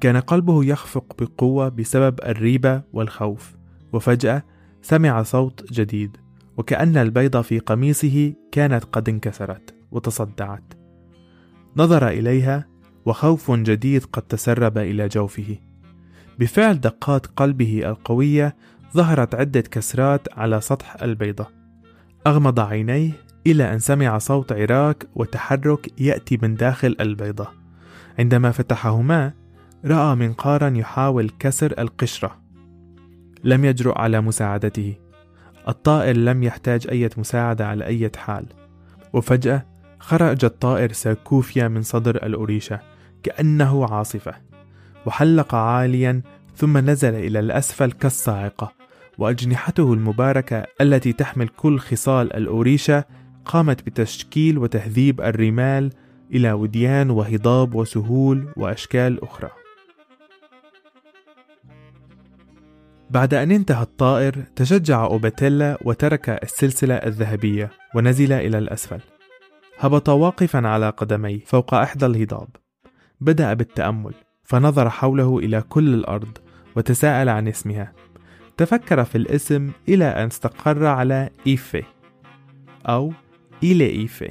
كان 0.00 0.16
قلبه 0.16 0.64
يخفق 0.64 1.22
بقوة 1.22 1.68
بسبب 1.68 2.20
الريبة 2.26 2.82
والخوف. 2.92 3.56
وفجأة 3.92 4.42
سمع 4.82 5.22
صوت 5.22 5.72
جديد 5.72 6.16
وكأن 6.56 6.96
البيضة 6.96 7.42
في 7.42 7.58
قميصه 7.58 8.32
كانت 8.52 8.84
قد 8.84 9.08
انكسرت 9.08 9.74
وتصدعت. 9.90 10.74
نظر 11.76 12.08
إليها 12.08 12.66
وخوف 13.06 13.50
جديد 13.50 14.04
قد 14.04 14.22
تسرب 14.22 14.78
إلى 14.78 15.08
جوفه. 15.08 15.56
بفعل 16.38 16.80
دقات 16.80 17.26
قلبه 17.26 17.82
القوية 17.84 18.56
ظهرت 18.94 19.34
عدة 19.34 19.60
كسرات 19.60 20.38
على 20.38 20.60
سطح 20.60 21.02
البيضة. 21.02 21.46
أغمض 22.26 22.60
عينيه 22.60 23.12
إلى 23.46 23.72
أن 23.72 23.78
سمع 23.78 24.18
صوت 24.18 24.52
عراك 24.52 25.06
وتحرك 25.14 26.00
يأتي 26.00 26.38
من 26.42 26.54
داخل 26.54 26.96
البيضة. 27.00 27.48
عندما 28.18 28.50
فتحهما 28.50 29.32
رأى 29.84 30.14
منقارا 30.14 30.68
يحاول 30.76 31.30
كسر 31.38 31.74
القشرة. 31.78 32.45
لم 33.44 33.64
يجرؤ 33.64 33.98
على 33.98 34.20
مساعدته. 34.20 34.94
الطائر 35.68 36.16
لم 36.16 36.42
يحتاج 36.42 36.86
أي 36.90 37.10
مساعدة 37.16 37.66
على 37.66 37.84
أي 37.84 38.10
حال. 38.16 38.46
وفجأة 39.12 39.66
خرج 39.98 40.44
الطائر 40.44 40.92
ساكوفيا 40.92 41.68
من 41.68 41.82
صدر 41.82 42.16
الأوريشة 42.16 42.80
كأنه 43.22 43.86
عاصفة 43.94 44.34
وحلق 45.06 45.54
عاليا 45.54 46.22
ثم 46.56 46.78
نزل 46.78 47.14
إلى 47.14 47.40
الأسفل 47.40 47.92
كالصاعقة. 47.92 48.72
وأجنحته 49.18 49.92
المباركة 49.92 50.64
التي 50.80 51.12
تحمل 51.12 51.48
كل 51.48 51.78
خصال 51.78 52.32
الأوريشة 52.36 53.04
قامت 53.44 53.86
بتشكيل 53.86 54.58
وتهذيب 54.58 55.20
الرمال 55.20 55.92
إلى 56.32 56.52
وديان 56.52 57.10
وهضاب 57.10 57.74
وسهول 57.74 58.52
وأشكال 58.56 59.22
أخرى. 59.22 59.65
بعد 63.10 63.34
أن 63.34 63.50
انتهى 63.50 63.82
الطائر 63.82 64.44
تشجع 64.56 65.04
أوباتيلا 65.04 65.78
وترك 65.84 66.28
السلسلة 66.28 66.94
الذهبية 66.94 67.70
ونزل 67.94 68.32
إلى 68.32 68.58
الأسفل. 68.58 69.00
هبط 69.78 70.08
واقفا 70.08 70.68
على 70.68 70.90
قدميه 70.90 71.40
فوق 71.44 71.74
إحدى 71.74 72.06
الهضاب. 72.06 72.48
بدأ 73.20 73.54
بالتأمل 73.54 74.14
فنظر 74.44 74.90
حوله 74.90 75.38
إلى 75.38 75.62
كل 75.68 75.94
الأرض 75.94 76.38
وتساءل 76.76 77.28
عن 77.28 77.48
اسمها. 77.48 77.92
تفكر 78.56 79.04
في 79.04 79.18
الاسم 79.18 79.70
إلى 79.88 80.04
أن 80.04 80.26
استقر 80.26 80.86
على 80.86 81.30
إيفي 81.46 81.82
أو 82.86 83.12
إيلي 83.62 83.90
إيفي 83.90 84.30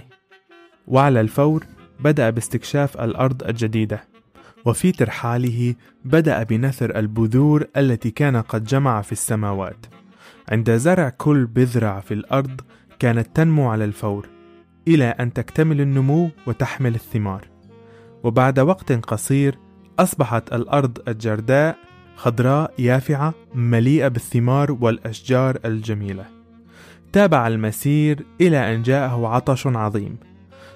وعلى 0.88 1.22
الفور 1.22 1.66
بدأ 2.00 2.30
باستكشاف 2.30 3.02
الأرض 3.02 3.44
الجديدة. 3.44 4.15
وفي 4.66 4.92
ترحاله 4.92 5.76
بدأ 6.06 6.44
بنثر 6.44 7.00
البذور 7.00 7.66
التي 7.78 8.12
كان 8.12 8.38
قد 8.38 8.64
جمع 8.64 9.02
في 9.02 9.12
السماوات. 9.12 9.86
عند 10.52 10.72
زرع 10.72 11.10
كل 11.10 11.46
بذرة 11.46 12.00
في 12.00 12.14
الأرض 12.14 12.62
كانت 13.00 13.36
تنمو 13.36 13.70
على 13.70 13.86
الفور 13.86 14.30
إلى 14.88 15.06
أن 15.06 15.34
تكتمل 15.34 15.82
النمو 15.82 16.30
وتحمل 16.48 16.96
الثمار. 16.96 17.48
وبعد 18.24 18.60
وقت 18.60 18.92
قصير 18.92 19.58
أصبحت 20.00 20.54
الأرض 20.54 20.98
الجرداء 21.08 21.78
خضراء 22.16 22.74
يافعة 22.80 23.34
مليئة 23.56 24.08
بالثمار 24.08 24.72
والأشجار 24.72 25.58
الجميلة. 25.66 26.26
تابع 27.14 27.48
المسير 27.48 28.26
إلى 28.42 28.76
أن 28.76 28.82
جاءه 28.82 29.28
عطش 29.28 29.68
عظيم. 29.68 30.18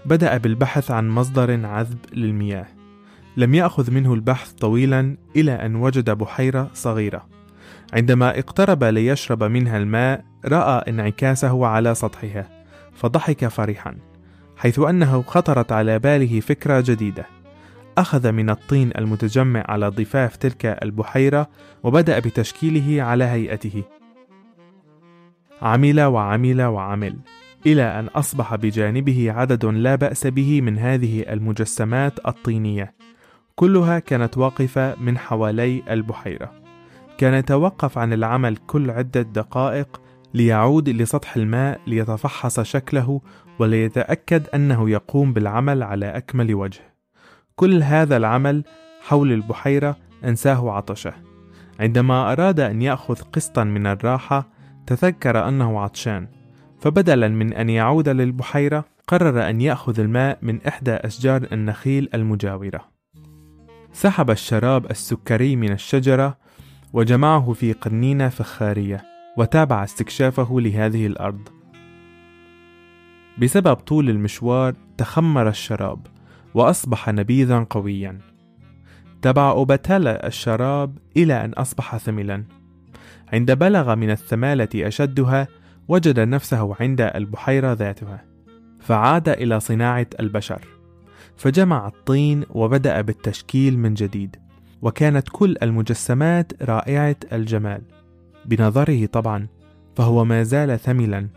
بدأ 0.05 0.38
بالبحث 0.38 0.91
عن 0.91 1.10
مصدر 1.10 1.65
عذب 1.65 1.98
للمياه. 2.13 2.78
لم 3.38 3.55
يأخذ 3.55 3.91
منه 3.91 4.13
البحث 4.13 4.51
طويلا 4.51 5.17
إلى 5.36 5.51
أن 5.51 5.75
وجد 5.75 6.09
بحيرة 6.09 6.69
صغيرة. 6.74 7.27
عندما 7.93 8.39
اقترب 8.39 8.83
ليشرب 8.83 9.43
منها 9.43 9.77
الماء 9.77 10.25
رأى 10.45 10.89
انعكاسه 10.89 11.65
على 11.65 11.95
سطحها 11.95 12.50
فضحك 12.93 13.48
فرحا 13.48 13.98
حيث 14.57 14.79
أنه 14.79 15.21
خطرت 15.21 15.71
على 15.71 16.00
باله 16.00 16.39
فكرة 16.39 16.83
جديدة. 16.88 17.25
أخذ 17.98 18.31
من 18.31 18.50
الطين 18.50 18.91
المتجمع 18.98 19.63
على 19.67 19.88
ضفاف 19.88 20.36
تلك 20.36 20.65
البحيرة 20.65 21.50
وبدأ 21.83 22.19
بتشكيله 22.19 23.03
على 23.03 23.24
هيئته. 23.24 23.83
عمل 25.62 26.01
وعمل 26.01 26.62
وعمل 26.62 27.15
إلى 27.65 28.00
أن 28.00 28.05
أصبح 28.07 28.55
بجانبه 28.55 29.31
عدد 29.31 29.65
لا 29.65 29.95
بأس 29.95 30.27
به 30.27 30.62
من 30.62 30.77
هذه 30.77 31.25
المجسمات 31.33 32.27
الطينية. 32.27 32.93
كلها 33.59 33.99
كانت 33.99 34.37
واقفة 34.37 34.95
من 34.95 35.17
حوالي 35.17 35.83
البحيرة. 35.89 36.51
كان 37.17 37.33
يتوقف 37.33 37.97
عن 37.97 38.13
العمل 38.13 38.57
كل 38.57 38.91
عدة 38.91 39.21
دقائق 39.21 40.01
ليعود 40.33 40.89
لسطح 40.89 41.35
الماء 41.35 41.79
ليتفحص 41.87 42.59
شكله 42.59 43.21
وليتأكد 43.59 44.47
أنه 44.55 44.89
يقوم 44.89 45.33
بالعمل 45.33 45.83
على 45.83 46.05
أكمل 46.05 46.55
وجه. 46.55 46.81
كل 47.55 47.83
هذا 47.83 48.17
العمل 48.17 48.63
حول 49.01 49.31
البحيرة 49.31 49.95
أنساه 50.25 50.71
عطشه. 50.71 51.13
عندما 51.79 52.31
أراد 52.31 52.59
أن 52.59 52.81
يأخذ 52.81 53.21
قسطا 53.33 53.63
من 53.63 53.87
الراحة 53.87 54.49
تذكر 54.87 55.47
أنه 55.47 55.79
عطشان. 55.79 56.27
فبدلا 56.79 57.27
من 57.27 57.53
أن 57.53 57.69
يعود 57.69 58.09
للبحيرة 58.09 58.85
قرر 59.07 59.49
أن 59.49 59.61
يأخذ 59.61 59.99
الماء 59.99 60.37
من 60.41 60.59
إحدى 60.67 60.91
أشجار 60.91 61.47
النخيل 61.51 62.09
المجاورة. 62.13 62.99
سحب 63.93 64.31
الشراب 64.31 64.91
السكري 64.91 65.55
من 65.55 65.72
الشجرة 65.72 66.38
وجمعه 66.93 67.53
في 67.53 67.74
قنينة 67.74 68.29
فخارية 68.29 69.03
وتابع 69.38 69.84
استكشافه 69.84 70.60
لهذه 70.60 71.08
الأرض. 71.08 71.50
بسبب 73.38 73.74
طول 73.74 74.10
المشوار 74.10 74.74
تخمر 74.98 75.50
الشراب 75.50 76.08
وأصبح 76.53 77.10
نبيذا 77.10 77.65
قويا. 77.69 78.19
تبع 79.22 79.51
أوباتالا 79.51 80.27
الشراب 80.27 80.98
إلى 81.17 81.46
أن 81.46 81.53
أصبح 81.53 81.98
ثملا. 81.98 82.43
عند 83.34 83.51
بلغ 83.51 83.96
من 83.96 84.12
الثمالة 84.12 84.69
أشدها 84.75 85.48
وجد 85.88 86.19
نفسه 86.19 86.75
عند 86.79 87.01
البحيرة 87.01 87.74
ذاتها 87.74 88.25
فعاد 88.79 89.29
إلى 89.29 89.60
صناعة 89.60 90.08
البشر. 90.19 90.78
فجمع 91.39 91.88
الطين 91.88 92.43
وبدأ 92.50 93.01
بالتشكيل 93.01 93.79
من 93.79 93.93
جديد 93.93 94.36
وكانت 94.81 95.29
كل 95.31 95.55
المجسمات 95.63 96.63
رائعة 96.63 97.15
الجمال. 97.34 97.81
بنظره 98.46 99.05
طبعا 99.05 99.48
فهو 99.96 100.25
ما 100.25 100.43
زال 100.43 100.79
ثملا. 100.79 101.29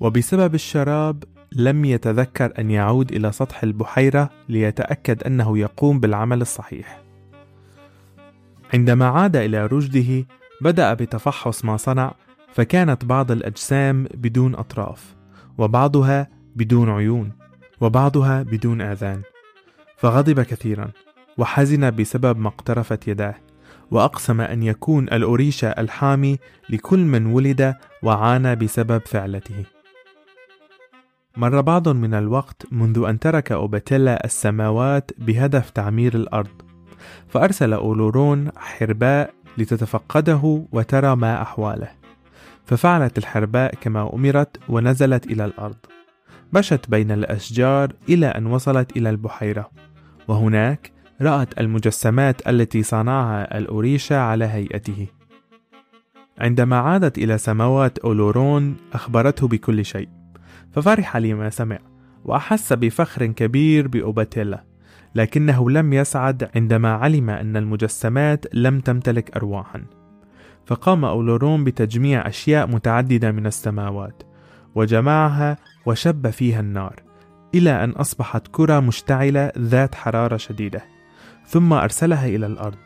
وبسبب 0.00 0.54
الشراب 0.54 1.24
لم 1.52 1.84
يتذكر 1.84 2.52
أن 2.58 2.70
يعود 2.70 3.12
إلى 3.12 3.32
سطح 3.32 3.62
البحيرة 3.62 4.30
ليتأكد 4.48 5.22
أنه 5.22 5.58
يقوم 5.58 6.00
بالعمل 6.00 6.40
الصحيح. 6.40 7.02
عندما 8.74 9.06
عاد 9.06 9.36
إلى 9.36 9.66
رشده 9.66 10.26
بدأ 10.60 10.94
بتفحص 10.94 11.64
ما 11.64 11.76
صنع 11.76 12.14
فكانت 12.52 13.04
بعض 13.04 13.30
الأجسام 13.30 14.04
بدون 14.14 14.54
أطراف 14.54 15.14
وبعضها 15.58 16.28
بدون 16.56 16.90
عيون. 16.90 17.41
وبعضها 17.82 18.42
بدون 18.42 18.80
آذان. 18.80 19.22
فغضب 19.96 20.40
كثيرا 20.40 20.90
وحزن 21.38 21.90
بسبب 21.90 22.38
ما 22.38 22.48
اقترفت 22.48 23.08
يداه 23.08 23.34
وأقسم 23.90 24.40
أن 24.40 24.62
يكون 24.62 25.04
الأوريشة 25.04 25.68
الحامي 25.68 26.38
لكل 26.70 26.98
من 26.98 27.26
ولد 27.26 27.74
وعانى 28.02 28.56
بسبب 28.56 29.02
فعلته. 29.06 29.64
مر 31.36 31.60
بعض 31.60 31.88
من 31.88 32.14
الوقت 32.14 32.66
منذ 32.72 33.04
أن 33.08 33.18
ترك 33.18 33.52
أوباتيلا 33.52 34.24
السماوات 34.24 35.10
بهدف 35.18 35.70
تعمير 35.70 36.14
الأرض 36.14 36.62
فأرسل 37.28 37.72
أولورون 37.72 38.50
حرباء 38.56 39.34
لتتفقده 39.58 40.66
وترى 40.72 41.16
ما 41.16 41.42
أحواله. 41.42 41.88
ففعلت 42.66 43.18
الحرباء 43.18 43.74
كما 43.74 44.14
أمرت 44.14 44.56
ونزلت 44.68 45.26
إلى 45.26 45.44
الأرض. 45.44 45.76
مشت 46.52 46.90
بين 46.90 47.10
الأشجار 47.10 47.92
إلى 48.08 48.26
أن 48.26 48.46
وصلت 48.46 48.96
إلى 48.96 49.10
البحيرة 49.10 49.70
وهناك 50.28 50.92
رأت 51.20 51.60
المجسمات 51.60 52.48
التي 52.48 52.82
صنعها 52.82 53.58
الأوريشا 53.58 54.16
على 54.16 54.44
هيئته. 54.44 55.06
عندما 56.38 56.76
عادت 56.76 57.18
إلى 57.18 57.38
سماوات 57.38 57.98
أولورون 57.98 58.76
أخبرته 58.92 59.48
بكل 59.48 59.84
شيء. 59.84 60.08
ففرح 60.72 61.16
لما 61.16 61.50
سمع 61.50 61.78
وأحس 62.24 62.72
بفخر 62.72 63.26
كبير 63.26 63.88
بأوباتيلا 63.88 64.64
لكنه 65.14 65.70
لم 65.70 65.92
يسعد 65.92 66.50
عندما 66.56 66.92
علم 66.92 67.30
أن 67.30 67.56
المجسمات 67.56 68.46
لم 68.54 68.80
تمتلك 68.80 69.36
أرواحا. 69.36 69.84
فقام 70.66 71.04
أولورون 71.04 71.64
بتجميع 71.64 72.28
أشياء 72.28 72.66
متعددة 72.66 73.32
من 73.32 73.46
السماوات 73.46 74.22
وجمعها 74.74 75.56
وشب 75.86 76.30
فيها 76.30 76.60
النار 76.60 76.94
إلى 77.54 77.84
أن 77.84 77.90
أصبحت 77.90 78.42
كرة 78.52 78.80
مشتعلة 78.80 79.52
ذات 79.58 79.94
حرارة 79.94 80.36
شديدة 80.36 80.84
ثم 81.46 81.72
أرسلها 81.72 82.26
إلى 82.26 82.46
الأرض 82.46 82.78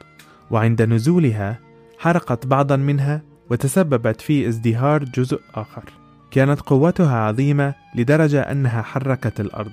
وعند 0.51 0.83
نزولها 0.83 1.59
حرقت 1.99 2.47
بعضا 2.47 2.77
منها 2.77 3.23
وتسببت 3.51 4.21
في 4.21 4.49
ازدهار 4.49 5.05
جزء 5.05 5.41
آخر. 5.55 5.85
كانت 6.31 6.61
قوتها 6.61 7.19
عظيمة 7.19 7.75
لدرجة 7.95 8.41
أنها 8.41 8.83
حركت 8.83 9.41
الأرض. 9.41 9.73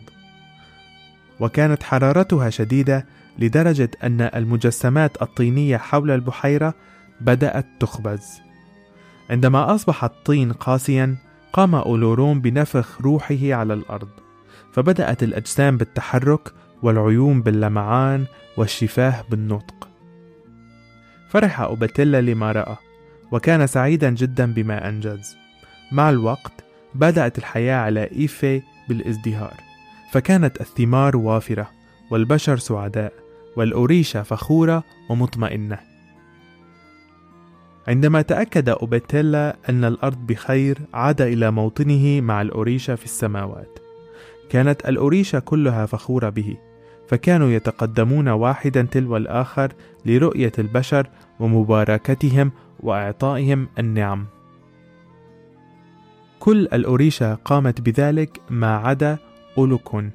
وكانت 1.39 1.83
حرارتها 1.83 2.49
شديدة 2.49 3.05
لدرجة 3.39 3.91
أن 4.03 4.21
المجسمات 4.21 5.21
الطينية 5.21 5.77
حول 5.77 6.11
البحيرة 6.11 6.73
بدأت 7.21 7.65
تخبز. 7.79 8.41
عندما 9.29 9.75
أصبح 9.75 10.03
الطين 10.03 10.53
قاسيا 10.53 11.15
قام 11.53 11.75
أولورون 11.75 12.41
بنفخ 12.41 13.01
روحه 13.01 13.53
على 13.53 13.73
الأرض 13.73 14.09
فبدأت 14.71 15.23
الأجسام 15.23 15.77
بالتحرك 15.77 16.53
والعيون 16.83 17.41
باللمعان 17.41 18.25
والشفاه 18.57 19.23
بالنطق. 19.29 19.89
فرح 21.29 21.61
أوباتيلا 21.61 22.21
لما 22.21 22.51
رأى 22.51 22.75
وكان 23.31 23.67
سعيدا 23.67 24.09
جدا 24.09 24.53
بما 24.53 24.89
أنجز. 24.89 25.35
مع 25.91 26.09
الوقت 26.09 26.63
بدأت 26.95 27.37
الحياة 27.37 27.75
على 27.75 28.11
إيفي 28.11 28.61
بالازدهار 28.89 29.53
فكانت 30.11 30.61
الثمار 30.61 31.17
وافرة 31.17 31.69
والبشر 32.11 32.57
سعداء 32.57 33.13
والأوريشة 33.55 34.23
فخورة 34.23 34.83
ومطمئنة. 35.09 35.92
عندما 37.87 38.21
تأكد 38.21 38.69
أوبيتيلا 38.69 39.55
أن 39.69 39.85
الأرض 39.85 40.17
بخير 40.17 40.77
عاد 40.93 41.21
إلى 41.21 41.51
موطنه 41.51 42.21
مع 42.21 42.41
الأوريشة 42.41 42.95
في 42.95 43.05
السماوات. 43.05 43.79
كانت 44.49 44.89
الأوريشة 44.89 45.39
كلها 45.39 45.85
فخورة 45.85 46.29
به 46.29 46.57
فكانوا 47.07 47.49
يتقدمون 47.49 48.27
واحدا 48.27 48.81
تلو 48.81 49.17
الآخر 49.17 49.73
لرؤية 50.05 50.51
البشر 50.59 51.09
ومباركتهم 51.39 52.51
وإعطائهم 52.79 53.67
النعم. 53.79 54.25
كل 56.39 56.67
الأوريشة 56.73 57.33
قامت 57.35 57.81
بذلك 57.81 58.41
ما 58.49 58.75
عدا 58.75 59.17
أولوكون 59.57 60.11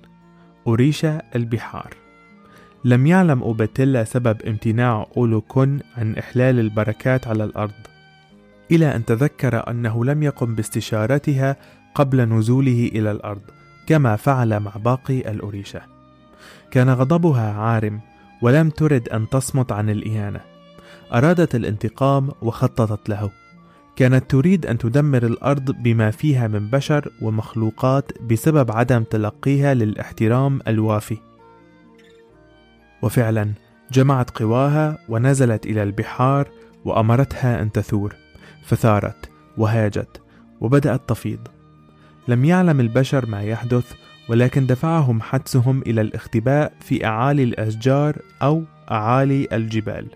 أوريشا 0.66 1.22
البحار. 1.36 2.07
لم 2.84 3.06
يعلم 3.06 3.42
أوباتيلا 3.42 4.04
سبب 4.04 4.42
امتناع 4.42 5.06
أولوكون 5.16 5.78
عن 5.96 6.16
إحلال 6.16 6.58
البركات 6.60 7.26
على 7.26 7.44
الأرض 7.44 7.72
إلى 8.70 8.96
أن 8.96 9.04
تذكر 9.04 9.70
أنه 9.70 10.04
لم 10.04 10.22
يقم 10.22 10.54
باستشارتها 10.54 11.56
قبل 11.94 12.20
نزوله 12.20 12.90
إلى 12.94 13.10
الأرض 13.10 13.40
كما 13.86 14.16
فعل 14.16 14.60
مع 14.60 14.70
باقي 14.76 15.18
الأوريشة. 15.18 15.80
كان 16.70 16.90
غضبها 16.90 17.52
عارم 17.52 18.00
ولم 18.42 18.70
ترد 18.70 19.08
أن 19.08 19.28
تصمت 19.28 19.72
عن 19.72 19.90
الإهانة. 19.90 20.40
أرادت 21.14 21.54
الانتقام 21.54 22.28
وخططت 22.42 23.08
له. 23.08 23.30
كانت 23.96 24.30
تريد 24.30 24.66
أن 24.66 24.78
تدمر 24.78 25.22
الأرض 25.26 25.70
بما 25.70 26.10
فيها 26.10 26.48
من 26.48 26.70
بشر 26.70 27.12
ومخلوقات 27.22 28.22
بسبب 28.22 28.70
عدم 28.70 29.02
تلقيها 29.02 29.74
للاحترام 29.74 30.60
الوافي. 30.68 31.27
وفعلا 33.02 33.52
جمعت 33.92 34.30
قواها 34.30 34.98
ونزلت 35.08 35.66
إلى 35.66 35.82
البحار 35.82 36.48
وأمرتها 36.84 37.62
أن 37.62 37.72
تثور، 37.72 38.14
فثارت 38.64 39.30
وهاجت 39.56 40.20
وبدأت 40.60 41.08
تفيض. 41.08 41.48
لم 42.28 42.44
يعلم 42.44 42.80
البشر 42.80 43.26
ما 43.26 43.42
يحدث 43.42 43.92
ولكن 44.28 44.66
دفعهم 44.66 45.20
حدسهم 45.20 45.82
إلى 45.86 46.00
الاختباء 46.00 46.72
في 46.80 47.06
أعالي 47.06 47.42
الأشجار 47.42 48.16
أو 48.42 48.62
أعالي 48.90 49.48
الجبال. 49.52 50.06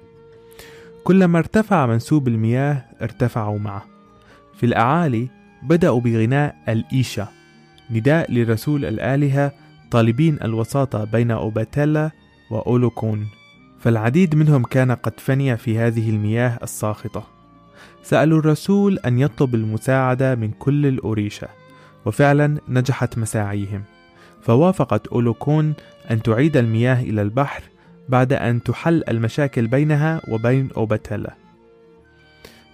كلما 1.05 1.39
ارتفع 1.39 1.87
منسوب 1.87 2.29
المياه 2.29 2.85
ارتفعوا 3.03 3.59
معه 3.59 3.85
في 4.55 4.67
الأعالي 4.67 5.29
بدأوا 5.63 6.01
بغناء 6.01 6.57
الإيشا 6.69 7.29
نداء 7.91 8.33
لرسول 8.33 8.85
الآلهة 8.85 9.53
طالبين 9.91 10.39
الوساطة 10.43 11.05
بين 11.05 11.31
أوباتيلا 11.31 12.11
وأولوكون 12.53 13.27
فالعديد 13.79 14.35
منهم 14.35 14.63
كان 14.63 14.93
قد 14.93 15.21
فني 15.21 15.57
في 15.57 15.79
هذه 15.79 16.11
المياه 16.11 16.59
الساخطة. 16.63 17.27
سألوا 18.03 18.39
الرسول 18.39 18.99
أن 18.99 19.19
يطلب 19.19 19.55
المساعدة 19.55 20.35
من 20.35 20.51
كل 20.51 20.87
الأوريشة 20.87 21.49
وفعلا 22.05 22.59
نجحت 22.69 23.19
مساعيهم. 23.19 23.83
فوافقت 24.43 25.07
أولوكون 25.07 25.75
أن 26.11 26.23
تعيد 26.23 26.57
المياه 26.57 27.03
إلى 27.03 27.23
البحر 27.23 27.63
بعد 28.09 28.33
أن 28.33 28.63
تحل 28.63 29.05
المشاكل 29.09 29.67
بينها 29.67 30.21
وبين 30.29 30.69
أوباتيلا. 30.77 31.35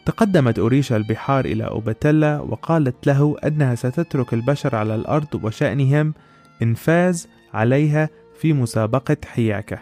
تقدمت 0.06 0.58
أوريشا 0.58 0.96
البحار 0.96 1.44
إلى 1.44 1.64
أوباتيلا 1.64 2.40
وقالت 2.40 3.06
له 3.06 3.36
أنها 3.46 3.74
ستترك 3.74 4.34
البشر 4.34 4.76
على 4.76 4.94
الأرض 4.94 5.44
وشأنهم 5.44 6.14
إن 6.62 6.74
فاز 6.74 7.28
عليها 7.54 8.08
في 8.38 8.52
مسابقة 8.52 9.16
حياكة 9.26 9.78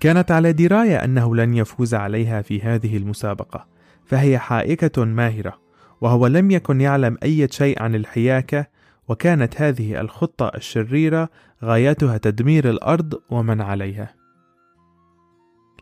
كانت 0.00 0.30
على 0.30 0.52
دراية 0.52 1.04
أنه 1.04 1.36
لن 1.36 1.54
يفوز 1.54 1.94
عليها 1.94 2.42
في 2.42 2.62
هذه 2.62 2.96
المسابقة 2.96 3.66
فهي 4.04 4.38
حائكة 4.38 5.04
ماهرة 5.04 5.58
وهو 6.00 6.26
لم 6.26 6.50
يكن 6.50 6.80
يعلم 6.80 7.16
أي 7.22 7.48
شيء 7.50 7.82
عن 7.82 7.94
الحياكة 7.94 8.66
وكانت 9.08 9.60
هذه 9.60 10.00
الخطة 10.00 10.52
الشريرة 10.54 11.28
غايتها 11.64 12.18
تدمير 12.18 12.70
الأرض 12.70 13.14
ومن 13.30 13.60
عليها. 13.60 14.14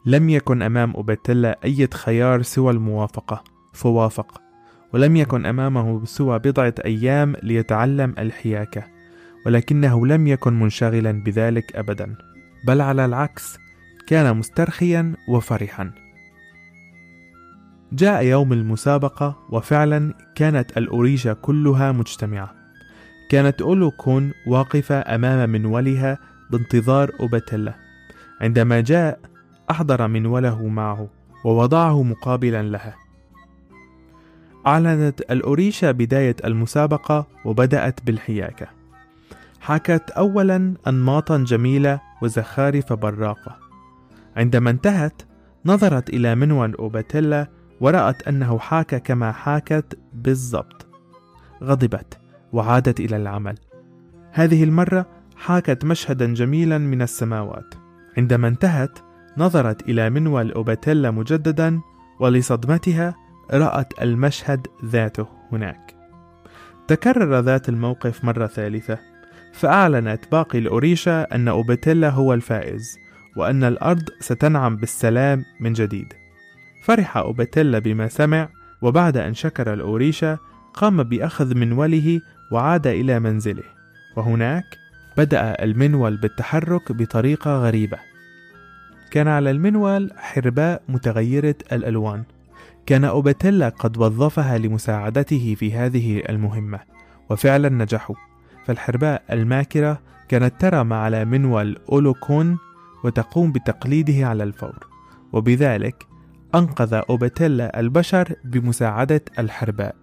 لم 0.06 0.30
يكن 0.30 0.62
أمام 0.62 0.92
أوباتيلا 0.92 1.58
أي 1.64 1.88
خيار 1.94 2.42
سوى 2.42 2.72
الموافقة، 2.72 3.44
فوافق 3.72 4.42
ولم 4.92 5.16
يكن 5.16 5.46
أمامه 5.46 6.04
سوى 6.04 6.38
بضعة 6.38 6.74
أيام 6.84 7.36
ليتعلم 7.42 8.14
الحياكة 8.18 8.97
ولكنه 9.48 10.06
لم 10.06 10.26
يكن 10.26 10.58
منشغلا 10.60 11.12
بذلك 11.12 11.76
أبدا 11.76 12.14
بل 12.66 12.80
على 12.80 13.04
العكس 13.04 13.58
كان 14.06 14.36
مسترخيا 14.36 15.14
وفرحا. 15.28 15.90
جاء 17.92 18.24
يوم 18.24 18.52
المسابقة 18.52 19.38
وفعلا 19.50 20.14
كانت 20.34 20.78
الأوريشة 20.78 21.32
كلها 21.32 21.92
مجتمعة. 21.92 22.54
كانت 23.30 23.62
أولو 23.62 23.90
كون 23.90 24.32
واقفة 24.46 25.14
أمام 25.14 25.50
منولها 25.50 26.18
بانتظار 26.50 27.10
أوباتيلا. 27.20 27.74
عندما 28.40 28.80
جاء 28.80 29.20
أحضر 29.70 30.08
منوله 30.08 30.66
معه 30.66 31.08
ووضعه 31.44 32.02
مقابلا 32.02 32.62
لها. 32.62 32.96
أعلنت 34.66 35.20
الأوريشة 35.20 35.90
بداية 35.90 36.36
المسابقة 36.44 37.26
وبدأت 37.44 38.00
بالحياكة. 38.06 38.77
حكت 39.60 40.10
أولا 40.10 40.74
أنماطا 40.86 41.38
جميلة 41.38 42.00
وزخارف 42.22 42.92
براقة. 42.92 43.58
عندما 44.36 44.70
انتهت 44.70 45.22
نظرت 45.66 46.10
إلى 46.10 46.34
منول 46.34 46.74
أوباتيلا 46.74 47.46
ورأت 47.80 48.28
أنه 48.28 48.58
حاك 48.58 49.02
كما 49.02 49.32
حاكت 49.32 49.98
بالضبط. 50.12 50.86
غضبت 51.62 52.18
وعادت 52.52 53.00
إلى 53.00 53.16
العمل. 53.16 53.58
هذه 54.32 54.64
المرة 54.64 55.06
حاكت 55.36 55.84
مشهدا 55.84 56.34
جميلا 56.34 56.78
من 56.78 57.02
السماوات. 57.02 57.74
عندما 58.16 58.48
انتهت 58.48 58.98
نظرت 59.36 59.88
إلى 59.88 60.10
منول 60.10 60.52
أوباتيلا 60.52 61.10
مجددا 61.10 61.80
ولصدمتها 62.20 63.14
رأت 63.50 64.02
المشهد 64.02 64.66
ذاته 64.84 65.26
هناك. 65.52 65.94
تكرر 66.88 67.40
ذات 67.40 67.68
الموقف 67.68 68.24
مرة 68.24 68.46
ثالثة. 68.46 69.07
فأعلنت 69.58 70.20
باقي 70.32 70.58
الأوريشا 70.58 71.34
أن 71.34 71.48
أوباتيلا 71.48 72.10
هو 72.10 72.34
الفائز 72.34 72.98
وأن 73.36 73.64
الأرض 73.64 74.08
ستنعم 74.20 74.76
بالسلام 74.76 75.44
من 75.60 75.72
جديد. 75.72 76.12
فرح 76.84 77.16
أوباتيلا 77.16 77.78
بما 77.78 78.08
سمع 78.08 78.48
وبعد 78.82 79.16
أن 79.16 79.34
شكر 79.34 79.72
الأوريشا 79.72 80.38
قام 80.74 81.02
بأخذ 81.02 81.54
منوله 81.54 82.20
وعاد 82.52 82.86
إلى 82.86 83.20
منزله. 83.20 83.62
وهناك 84.16 84.64
بدأ 85.16 85.64
المنول 85.64 86.16
بالتحرك 86.16 86.92
بطريقة 86.92 87.58
غريبة. 87.58 87.98
كان 89.10 89.28
على 89.28 89.50
المنول 89.50 90.10
حرباء 90.16 90.82
متغيرة 90.88 91.56
الألوان. 91.72 92.22
كان 92.86 93.04
أوباتيلا 93.04 93.68
قد 93.68 93.98
وظفها 93.98 94.58
لمساعدته 94.58 95.56
في 95.58 95.74
هذه 95.74 96.22
المهمة 96.28 96.80
وفعلا 97.30 97.68
نجحوا. 97.68 98.16
فالحرباء 98.68 99.22
الماكرة 99.32 100.00
كانت 100.28 100.60
ترى 100.60 100.84
ما 100.84 100.96
على 100.96 101.24
منول 101.24 101.78
أولوكون 101.92 102.58
وتقوم 103.04 103.52
بتقليده 103.52 104.26
على 104.26 104.44
الفور 104.44 104.86
وبذلك 105.32 106.06
أنقذ 106.54 107.00
أوباتيلا 107.10 107.80
البشر 107.80 108.34
بمساعدة 108.44 109.20
الحرباء 109.38 109.96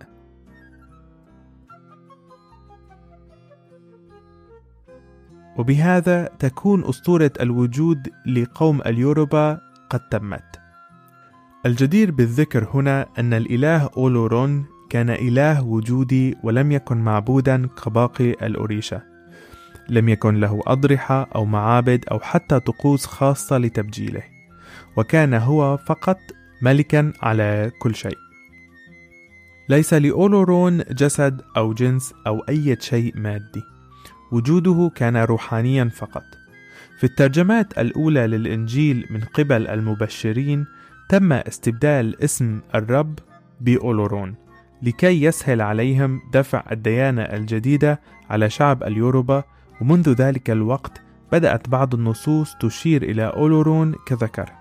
وبهذا 5.57 6.29
تكون 6.39 6.85
أسطورة 6.85 7.31
الوجود 7.39 8.09
لقوم 8.25 8.81
اليوروبا 8.81 9.61
قد 9.89 10.09
تمت. 10.09 10.59
الجدير 11.65 12.11
بالذكر 12.11 12.67
هنا 12.73 13.07
أن 13.19 13.33
الإله 13.33 13.89
أولورون 13.97 14.74
كان 14.89 15.09
إله 15.09 15.63
وجودي 15.63 16.35
ولم 16.43 16.71
يكن 16.71 16.97
معبودا 16.97 17.67
كباقي 17.83 18.31
الأوريشا. 18.31 19.01
لم 19.89 20.09
يكن 20.09 20.35
له 20.35 20.61
أضرحة 20.67 21.29
أو 21.35 21.45
معابد 21.45 22.05
أو 22.11 22.19
حتى 22.19 22.59
طقوس 22.59 23.05
خاصة 23.05 23.57
لتبجيله، 23.57 24.23
وكان 24.97 25.33
هو 25.33 25.77
فقط 25.77 26.17
ملكا 26.61 27.13
على 27.21 27.71
كل 27.79 27.95
شيء. 27.95 28.17
ليس 29.69 29.93
لأولورون 29.93 30.77
جسد 30.77 31.41
أو 31.57 31.73
جنس 31.73 32.13
أو 32.27 32.39
أي 32.49 32.77
شيء 32.79 33.17
مادي. 33.17 33.63
وجوده 34.31 34.91
كان 34.95 35.17
روحانيا 35.17 35.85
فقط 35.95 36.23
في 36.97 37.03
الترجمات 37.03 37.77
الأولى 37.77 38.27
للإنجيل 38.27 39.07
من 39.09 39.19
قبل 39.21 39.67
المبشرين 39.67 40.65
تم 41.09 41.33
استبدال 41.33 42.23
اسم 42.23 42.59
الرب 42.75 43.19
بأولورون 43.61 44.35
لكي 44.81 45.23
يسهل 45.23 45.61
عليهم 45.61 46.21
دفع 46.33 46.63
الديانة 46.71 47.21
الجديدة 47.21 48.01
على 48.29 48.49
شعب 48.49 48.83
اليوروبا 48.83 49.43
ومنذ 49.81 50.09
ذلك 50.09 50.49
الوقت 50.49 51.01
بدأت 51.31 51.69
بعض 51.69 51.93
النصوص 51.93 52.55
تشير 52.55 53.03
إلى 53.03 53.23
أولورون 53.23 53.95
كذكر. 54.05 54.51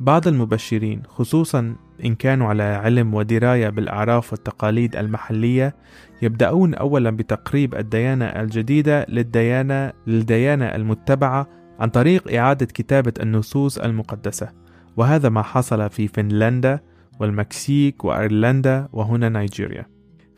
بعض 0.00 0.28
المبشرين 0.28 1.02
خصوصا 1.08 1.76
إن 2.04 2.14
كانوا 2.14 2.48
على 2.48 2.62
علم 2.62 3.14
ودراية 3.14 3.68
بالأعراف 3.68 4.32
والتقاليد 4.32 4.96
المحلية 4.96 5.74
يبدأون 6.22 6.74
أولا 6.74 7.10
بتقريب 7.10 7.74
الديانة 7.74 8.24
الجديدة 8.24 9.06
للديانة 9.08 9.92
للديانة 10.06 10.64
المتبعة 10.64 11.48
عن 11.78 11.88
طريق 11.88 12.34
إعادة 12.34 12.66
كتابة 12.66 13.12
النصوص 13.20 13.78
المقدسة. 13.78 14.48
وهذا 14.96 15.28
ما 15.28 15.42
حصل 15.42 15.90
في 15.90 16.08
فنلندا 16.08 16.80
والمكسيك 17.20 18.04
وأيرلندا 18.04 18.88
وهنا 18.92 19.28
نيجيريا. 19.28 19.96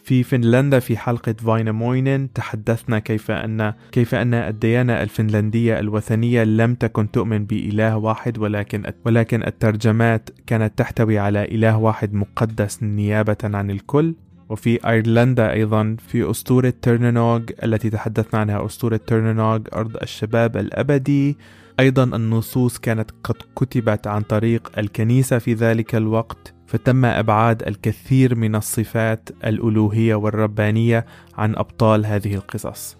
في 0.08 0.22
فنلندا 0.22 0.78
في 0.78 0.96
حلقة 0.96 1.32
فايناموينن 1.32 2.32
تحدثنا 2.32 2.98
كيف 2.98 3.30
أن 3.30 3.72
كيف 3.92 4.14
أن 4.14 4.34
الديانة 4.34 5.02
الفنلندية 5.02 5.78
الوثنية 5.78 6.44
لم 6.44 6.74
تكن 6.74 7.10
تؤمن 7.10 7.44
بإله 7.44 7.96
واحد 7.96 8.38
ولكن 8.38 8.82
ولكن 9.04 9.46
الترجمات 9.46 10.30
كانت 10.46 10.78
تحتوي 10.78 11.18
على 11.18 11.44
إله 11.44 11.78
واحد 11.78 12.14
مقدس 12.14 12.82
نيابة 12.82 13.36
عن 13.44 13.70
الكل. 13.70 14.14
وفي 14.48 14.88
أيرلندا 14.88 15.52
أيضا 15.52 15.96
في 16.08 16.30
أسطورة 16.30 16.72
تيرنونوغ 16.82 17.40
التي 17.64 17.90
تحدثنا 17.90 18.40
عنها 18.40 18.66
أسطورة 18.66 18.96
تيرنونوغ 18.96 19.60
أرض 19.74 19.96
الشباب 20.02 20.56
الأبدي. 20.56 21.36
أيضا 21.80 22.04
النصوص 22.04 22.78
كانت 22.78 23.10
قد 23.24 23.36
كتبت 23.56 24.06
عن 24.06 24.22
طريق 24.22 24.78
الكنيسة 24.78 25.38
في 25.38 25.54
ذلك 25.54 25.94
الوقت. 25.94 26.57
فتم 26.68 27.04
أبعاد 27.04 27.62
الكثير 27.62 28.34
من 28.34 28.54
الصفات 28.54 29.28
الألوهية 29.44 30.14
والربانية 30.14 31.06
عن 31.38 31.56
أبطال 31.56 32.06
هذه 32.06 32.34
القصص. 32.34 32.96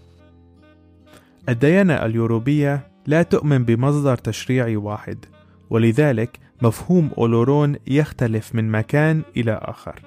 الديانة 1.49 1.95
اليوروبية 1.95 2.91
لا 3.07 3.23
تؤمن 3.23 3.65
بمصدر 3.65 4.17
تشريعي 4.17 4.77
واحد 4.77 5.25
ولذلك 5.71 6.39
مفهوم 6.63 7.11
أولورون 7.19 7.77
يختلف 7.87 8.55
من 8.55 8.71
مكان 8.71 9.23
إلى 9.37 9.61
آخر. 9.63 10.03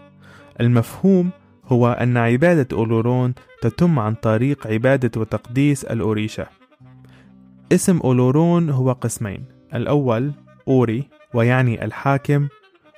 المفهوم 0.62 1.30
هو 1.65 1.91
أن 1.91 2.17
عبادة 2.17 2.78
أولورون 2.78 3.34
تتم 3.62 4.00
عن 4.00 4.15
طريق 4.15 4.67
عبادة 4.67 5.21
وتقديس 5.21 5.84
الاوريشا 5.84 6.47
اسم 7.71 7.97
أولورون 7.97 8.69
هو 8.69 8.91
قسمين 8.91 9.45
الأول 9.76 10.32
أوري 10.67 11.08
ويعني 11.34 11.86
الحاكم 11.86 12.47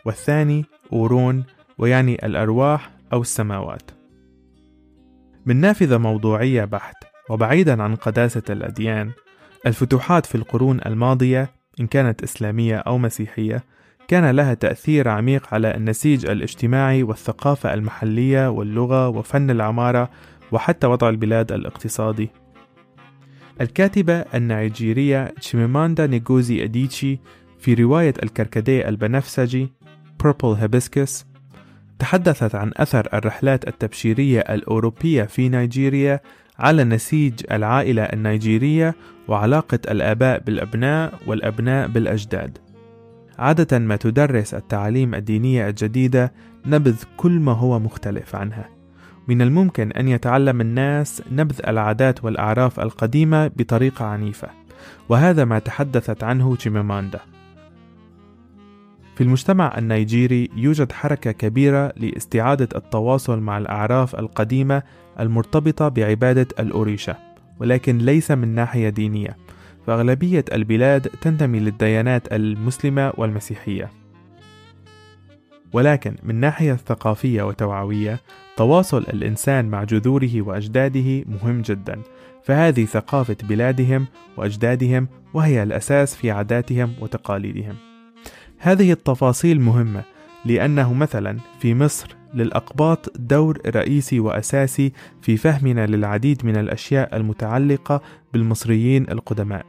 والثاني 0.06 0.66
أورون 0.94 1.44
ويعني 1.78 2.26
الأرواح 2.26 2.92
أو 3.14 3.22
السماوات. 3.22 3.92
من 5.46 5.56
نافذة 5.56 5.98
موضوعية 5.98 6.66
بحت 6.66 6.96
وبعيدا 7.30 7.84
عن 7.84 7.96
قداسة 7.96 8.44
الأديان 8.50 9.12
الفتوحات 9.66 10.26
في 10.26 10.36
القرون 10.36 10.80
الماضية 10.86 11.50
إن 11.80 11.88
كانت 11.88 12.24
إسلامية 12.24 12.78
أو 12.78 12.98
مسيحية 12.98 13.64
كان 14.08 14.36
لها 14.36 14.54
تأثير 14.54 15.10
عميق 15.10 15.54
على 15.54 15.76
النسيج 15.76 16.26
الاجتماعي 16.26 17.04
والثقافة 17.04 17.74
المحلية 17.74 18.50
واللغة 18.50 19.10
وفن 19.10 19.50
العمارة 19.50 20.10
وحتى 20.52 20.88
وضع 20.88 21.10
البلاد 21.10 21.52
الاقتصادي. 21.52 22.30
الكاتبة 23.62 24.14
النيجيرية 24.14 25.26
تشيميماندا 25.26 26.08
نيغوزي 26.08 26.64
أديتشي 26.64 27.20
في 27.60 27.74
رواية 27.74 28.14
الكركديه 28.24 28.90
البنفسجي 28.90 29.70
Purple 30.24 30.56
Hibiscus 30.56 31.26
تحدثت 32.00 32.56
عن 32.56 32.72
أثر 32.78 33.08
الرحلات 33.14 33.68
التبشيرية 33.68 34.40
الأوروبية 34.40 35.24
في 35.24 35.50
نيجيريا 35.50 36.20
على 36.60 36.84
نسيج 36.84 37.34
العائلة 37.52 38.04
النيجيرية 38.04 38.96
وعلاقة 39.28 39.80
الآباء 39.90 40.40
بالأبناء 40.40 41.14
والأبناء 41.28 41.88
بالأجداد. 41.88 42.58
عادة 43.40 43.80
ما 43.80 43.96
تدرس 43.96 44.54
التعاليم 44.54 45.16
الدينية 45.16 45.68
الجديدة 45.70 46.34
نبذ 46.66 47.04
كل 47.18 47.32
ما 47.32 47.52
هو 47.52 47.80
مختلف 47.80 48.36
عنها. 48.36 48.70
من 49.28 49.42
الممكن 49.42 49.92
أن 49.92 50.08
يتعلم 50.08 50.62
الناس 50.62 51.24
نبذ 51.32 51.60
العادات 51.68 52.24
والأعراف 52.24 52.80
القديمة 52.80 53.48
بطريقة 53.48 54.06
عنيفة، 54.06 54.50
وهذا 55.10 55.46
ما 55.46 55.60
تحدثت 55.60 56.24
عنه 56.24 56.56
تشيماماندا. 56.56 57.20
في 59.16 59.24
المجتمع 59.24 59.78
النيجيري 59.78 60.50
يوجد 60.56 60.92
حركة 60.92 61.32
كبيرة 61.32 61.94
لاستعادة 61.98 62.70
التواصل 62.76 63.40
مع 63.40 63.58
الأعراف 63.58 64.16
القديمة 64.16 64.84
المرتبطة 65.20 65.88
بعبادة 65.88 66.48
الأوريشا، 66.60 67.16
ولكن 67.60 67.98
ليس 67.98 68.32
من 68.32 68.48
ناحية 68.48 68.90
دينية، 68.90 69.38
فأغلبية 69.88 70.46
البلاد 70.54 71.02
تنتمي 71.02 71.60
للديانات 71.60 72.34
المسلمة 72.34 73.14
والمسيحية. 73.18 73.92
ولكن 75.74 76.16
من 76.24 76.36
ناحية 76.36 76.74
ثقافية 76.74 77.44
وتوعوية، 77.44 78.20
تواصل 78.58 79.06
الإنسان 79.14 79.66
مع 79.66 79.84
جذوره 79.84 80.42
وأجداده 80.42 81.24
مهم 81.28 81.62
جدا، 81.62 82.02
فهذه 82.44 82.86
ثقافة 82.86 83.38
بلادهم 83.44 84.06
وأجدادهم 84.38 85.08
وهي 85.34 85.64
الأساس 85.64 86.16
في 86.16 86.32
عاداتهم 86.32 86.94
وتقاليدهم. 87.02 87.93
هذه 88.64 88.92
التفاصيل 88.92 89.62
مهمة 89.62 90.04
لأنه 90.46 90.94
مثلا 90.94 91.38
في 91.60 91.76
مصر 91.76 92.16
للأقباط 92.34 93.18
دور 93.20 93.60
رئيسي 93.68 94.20
وأساسي 94.20 94.94
في 95.22 95.38
فهمنا 95.38 95.86
للعديد 95.86 96.46
من 96.46 96.58
الأشياء 96.58 97.18
المتعلقة 97.18 98.02
بالمصريين 98.34 99.06
القدماء. 99.12 99.66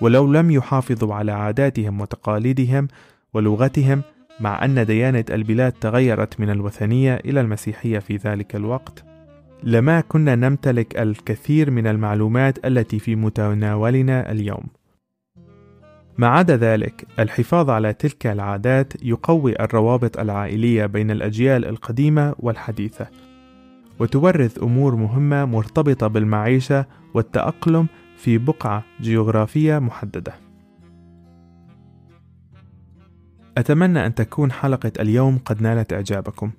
ولو 0.00 0.32
لم 0.32 0.50
يحافظوا 0.50 1.14
على 1.14 1.32
عاداتهم 1.32 2.00
وتقاليدهم 2.00 2.88
ولغتهم 3.34 4.02
مع 4.40 4.64
أن 4.64 4.86
ديانة 4.86 5.24
البلاد 5.30 5.72
تغيرت 5.72 6.40
من 6.40 6.50
الوثنية 6.50 7.14
إلى 7.14 7.40
المسيحية 7.40 7.98
في 7.98 8.16
ذلك 8.16 8.56
الوقت 8.56 9.04
لما 9.62 10.00
كنا 10.00 10.34
نمتلك 10.34 10.98
الكثير 10.98 11.70
من 11.70 11.86
المعلومات 11.86 12.66
التي 12.66 12.98
في 12.98 13.16
متناولنا 13.16 14.32
اليوم. 14.32 14.75
ما 16.18 16.26
عدا 16.26 16.56
ذلك 16.56 17.06
الحفاظ 17.18 17.70
على 17.70 17.92
تلك 17.92 18.26
العادات 18.26 18.92
يقوي 19.02 19.60
الروابط 19.60 20.18
العائلية 20.18 20.86
بين 20.86 21.10
الأجيال 21.10 21.64
القديمة 21.64 22.34
والحديثة 22.38 23.06
وتورث 23.98 24.62
أمور 24.62 24.96
مهمة 24.96 25.44
مرتبطة 25.44 26.06
بالمعيشة 26.06 26.86
والتأقلم 27.14 27.86
في 28.16 28.38
بقعة 28.38 28.84
جغرافية 29.00 29.78
محددة. 29.78 30.34
أتمنى 33.58 34.06
أن 34.06 34.14
تكون 34.14 34.52
حلقة 34.52 34.92
اليوم 35.00 35.38
قد 35.38 35.62
نالت 35.62 35.92
إعجابكم. 35.92 36.50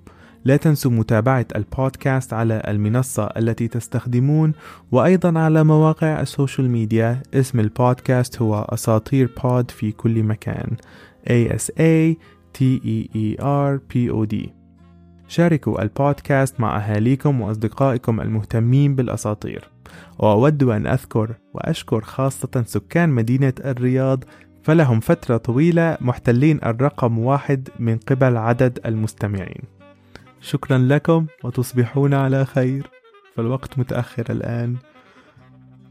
لا 0.48 0.56
تنسوا 0.56 0.90
متابعة 0.90 1.46
البودكاست 1.56 2.32
على 2.32 2.62
المنصة 2.68 3.24
التي 3.24 3.68
تستخدمون 3.68 4.52
وأيضا 4.92 5.38
على 5.38 5.64
مواقع 5.64 6.20
ال 6.20 6.27
social 6.27 6.70
media. 6.70 7.22
اسم 7.34 7.60
البودكاست 7.60 8.42
هو 8.42 8.66
أساطير 8.68 9.30
pod 9.44 9.70
في 9.70 9.92
كل 9.92 10.22
مكان. 10.22 10.76
A 11.26 11.52
S 11.52 11.70
A 11.78 12.14
T 12.58 12.80
E 12.84 13.08
E 13.14 13.40
R 13.40 13.78
P 13.92 14.12
O 14.12 14.26
D. 14.34 14.48
شاركوا 15.28 15.82
البودكاست 15.82 16.60
مع 16.60 16.76
أهاليكم 16.76 17.40
وأصدقائكم 17.40 18.20
المهتمين 18.20 18.94
بالأساطير. 18.94 19.70
وأود 20.18 20.62
أن 20.62 20.86
أذكر 20.86 21.34
وأشكر 21.54 22.00
خاصة 22.00 22.64
سكان 22.66 23.08
مدينة 23.08 23.52
الرياض 23.64 24.24
فلهم 24.62 25.00
فترة 25.00 25.36
طويلة 25.36 25.96
محتلين 26.00 26.60
الرقم 26.66 27.18
واحد 27.18 27.68
من 27.78 27.96
قبل 27.96 28.36
عدد 28.36 28.78
المستمعين. 28.86 29.77
شكرا 30.40 30.78
لكم 30.78 31.26
وتصبحون 31.44 32.14
على 32.14 32.44
خير. 32.44 32.90
فالوقت 33.36 33.78
متأخر 33.78 34.24
الآن. 34.30 34.76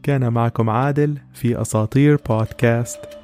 كان 0.02 0.32
معكم 0.32 0.70
عادل 0.70 1.18
في 1.34 1.60
أساطير 1.60 2.18
بودكاست. 2.28 3.17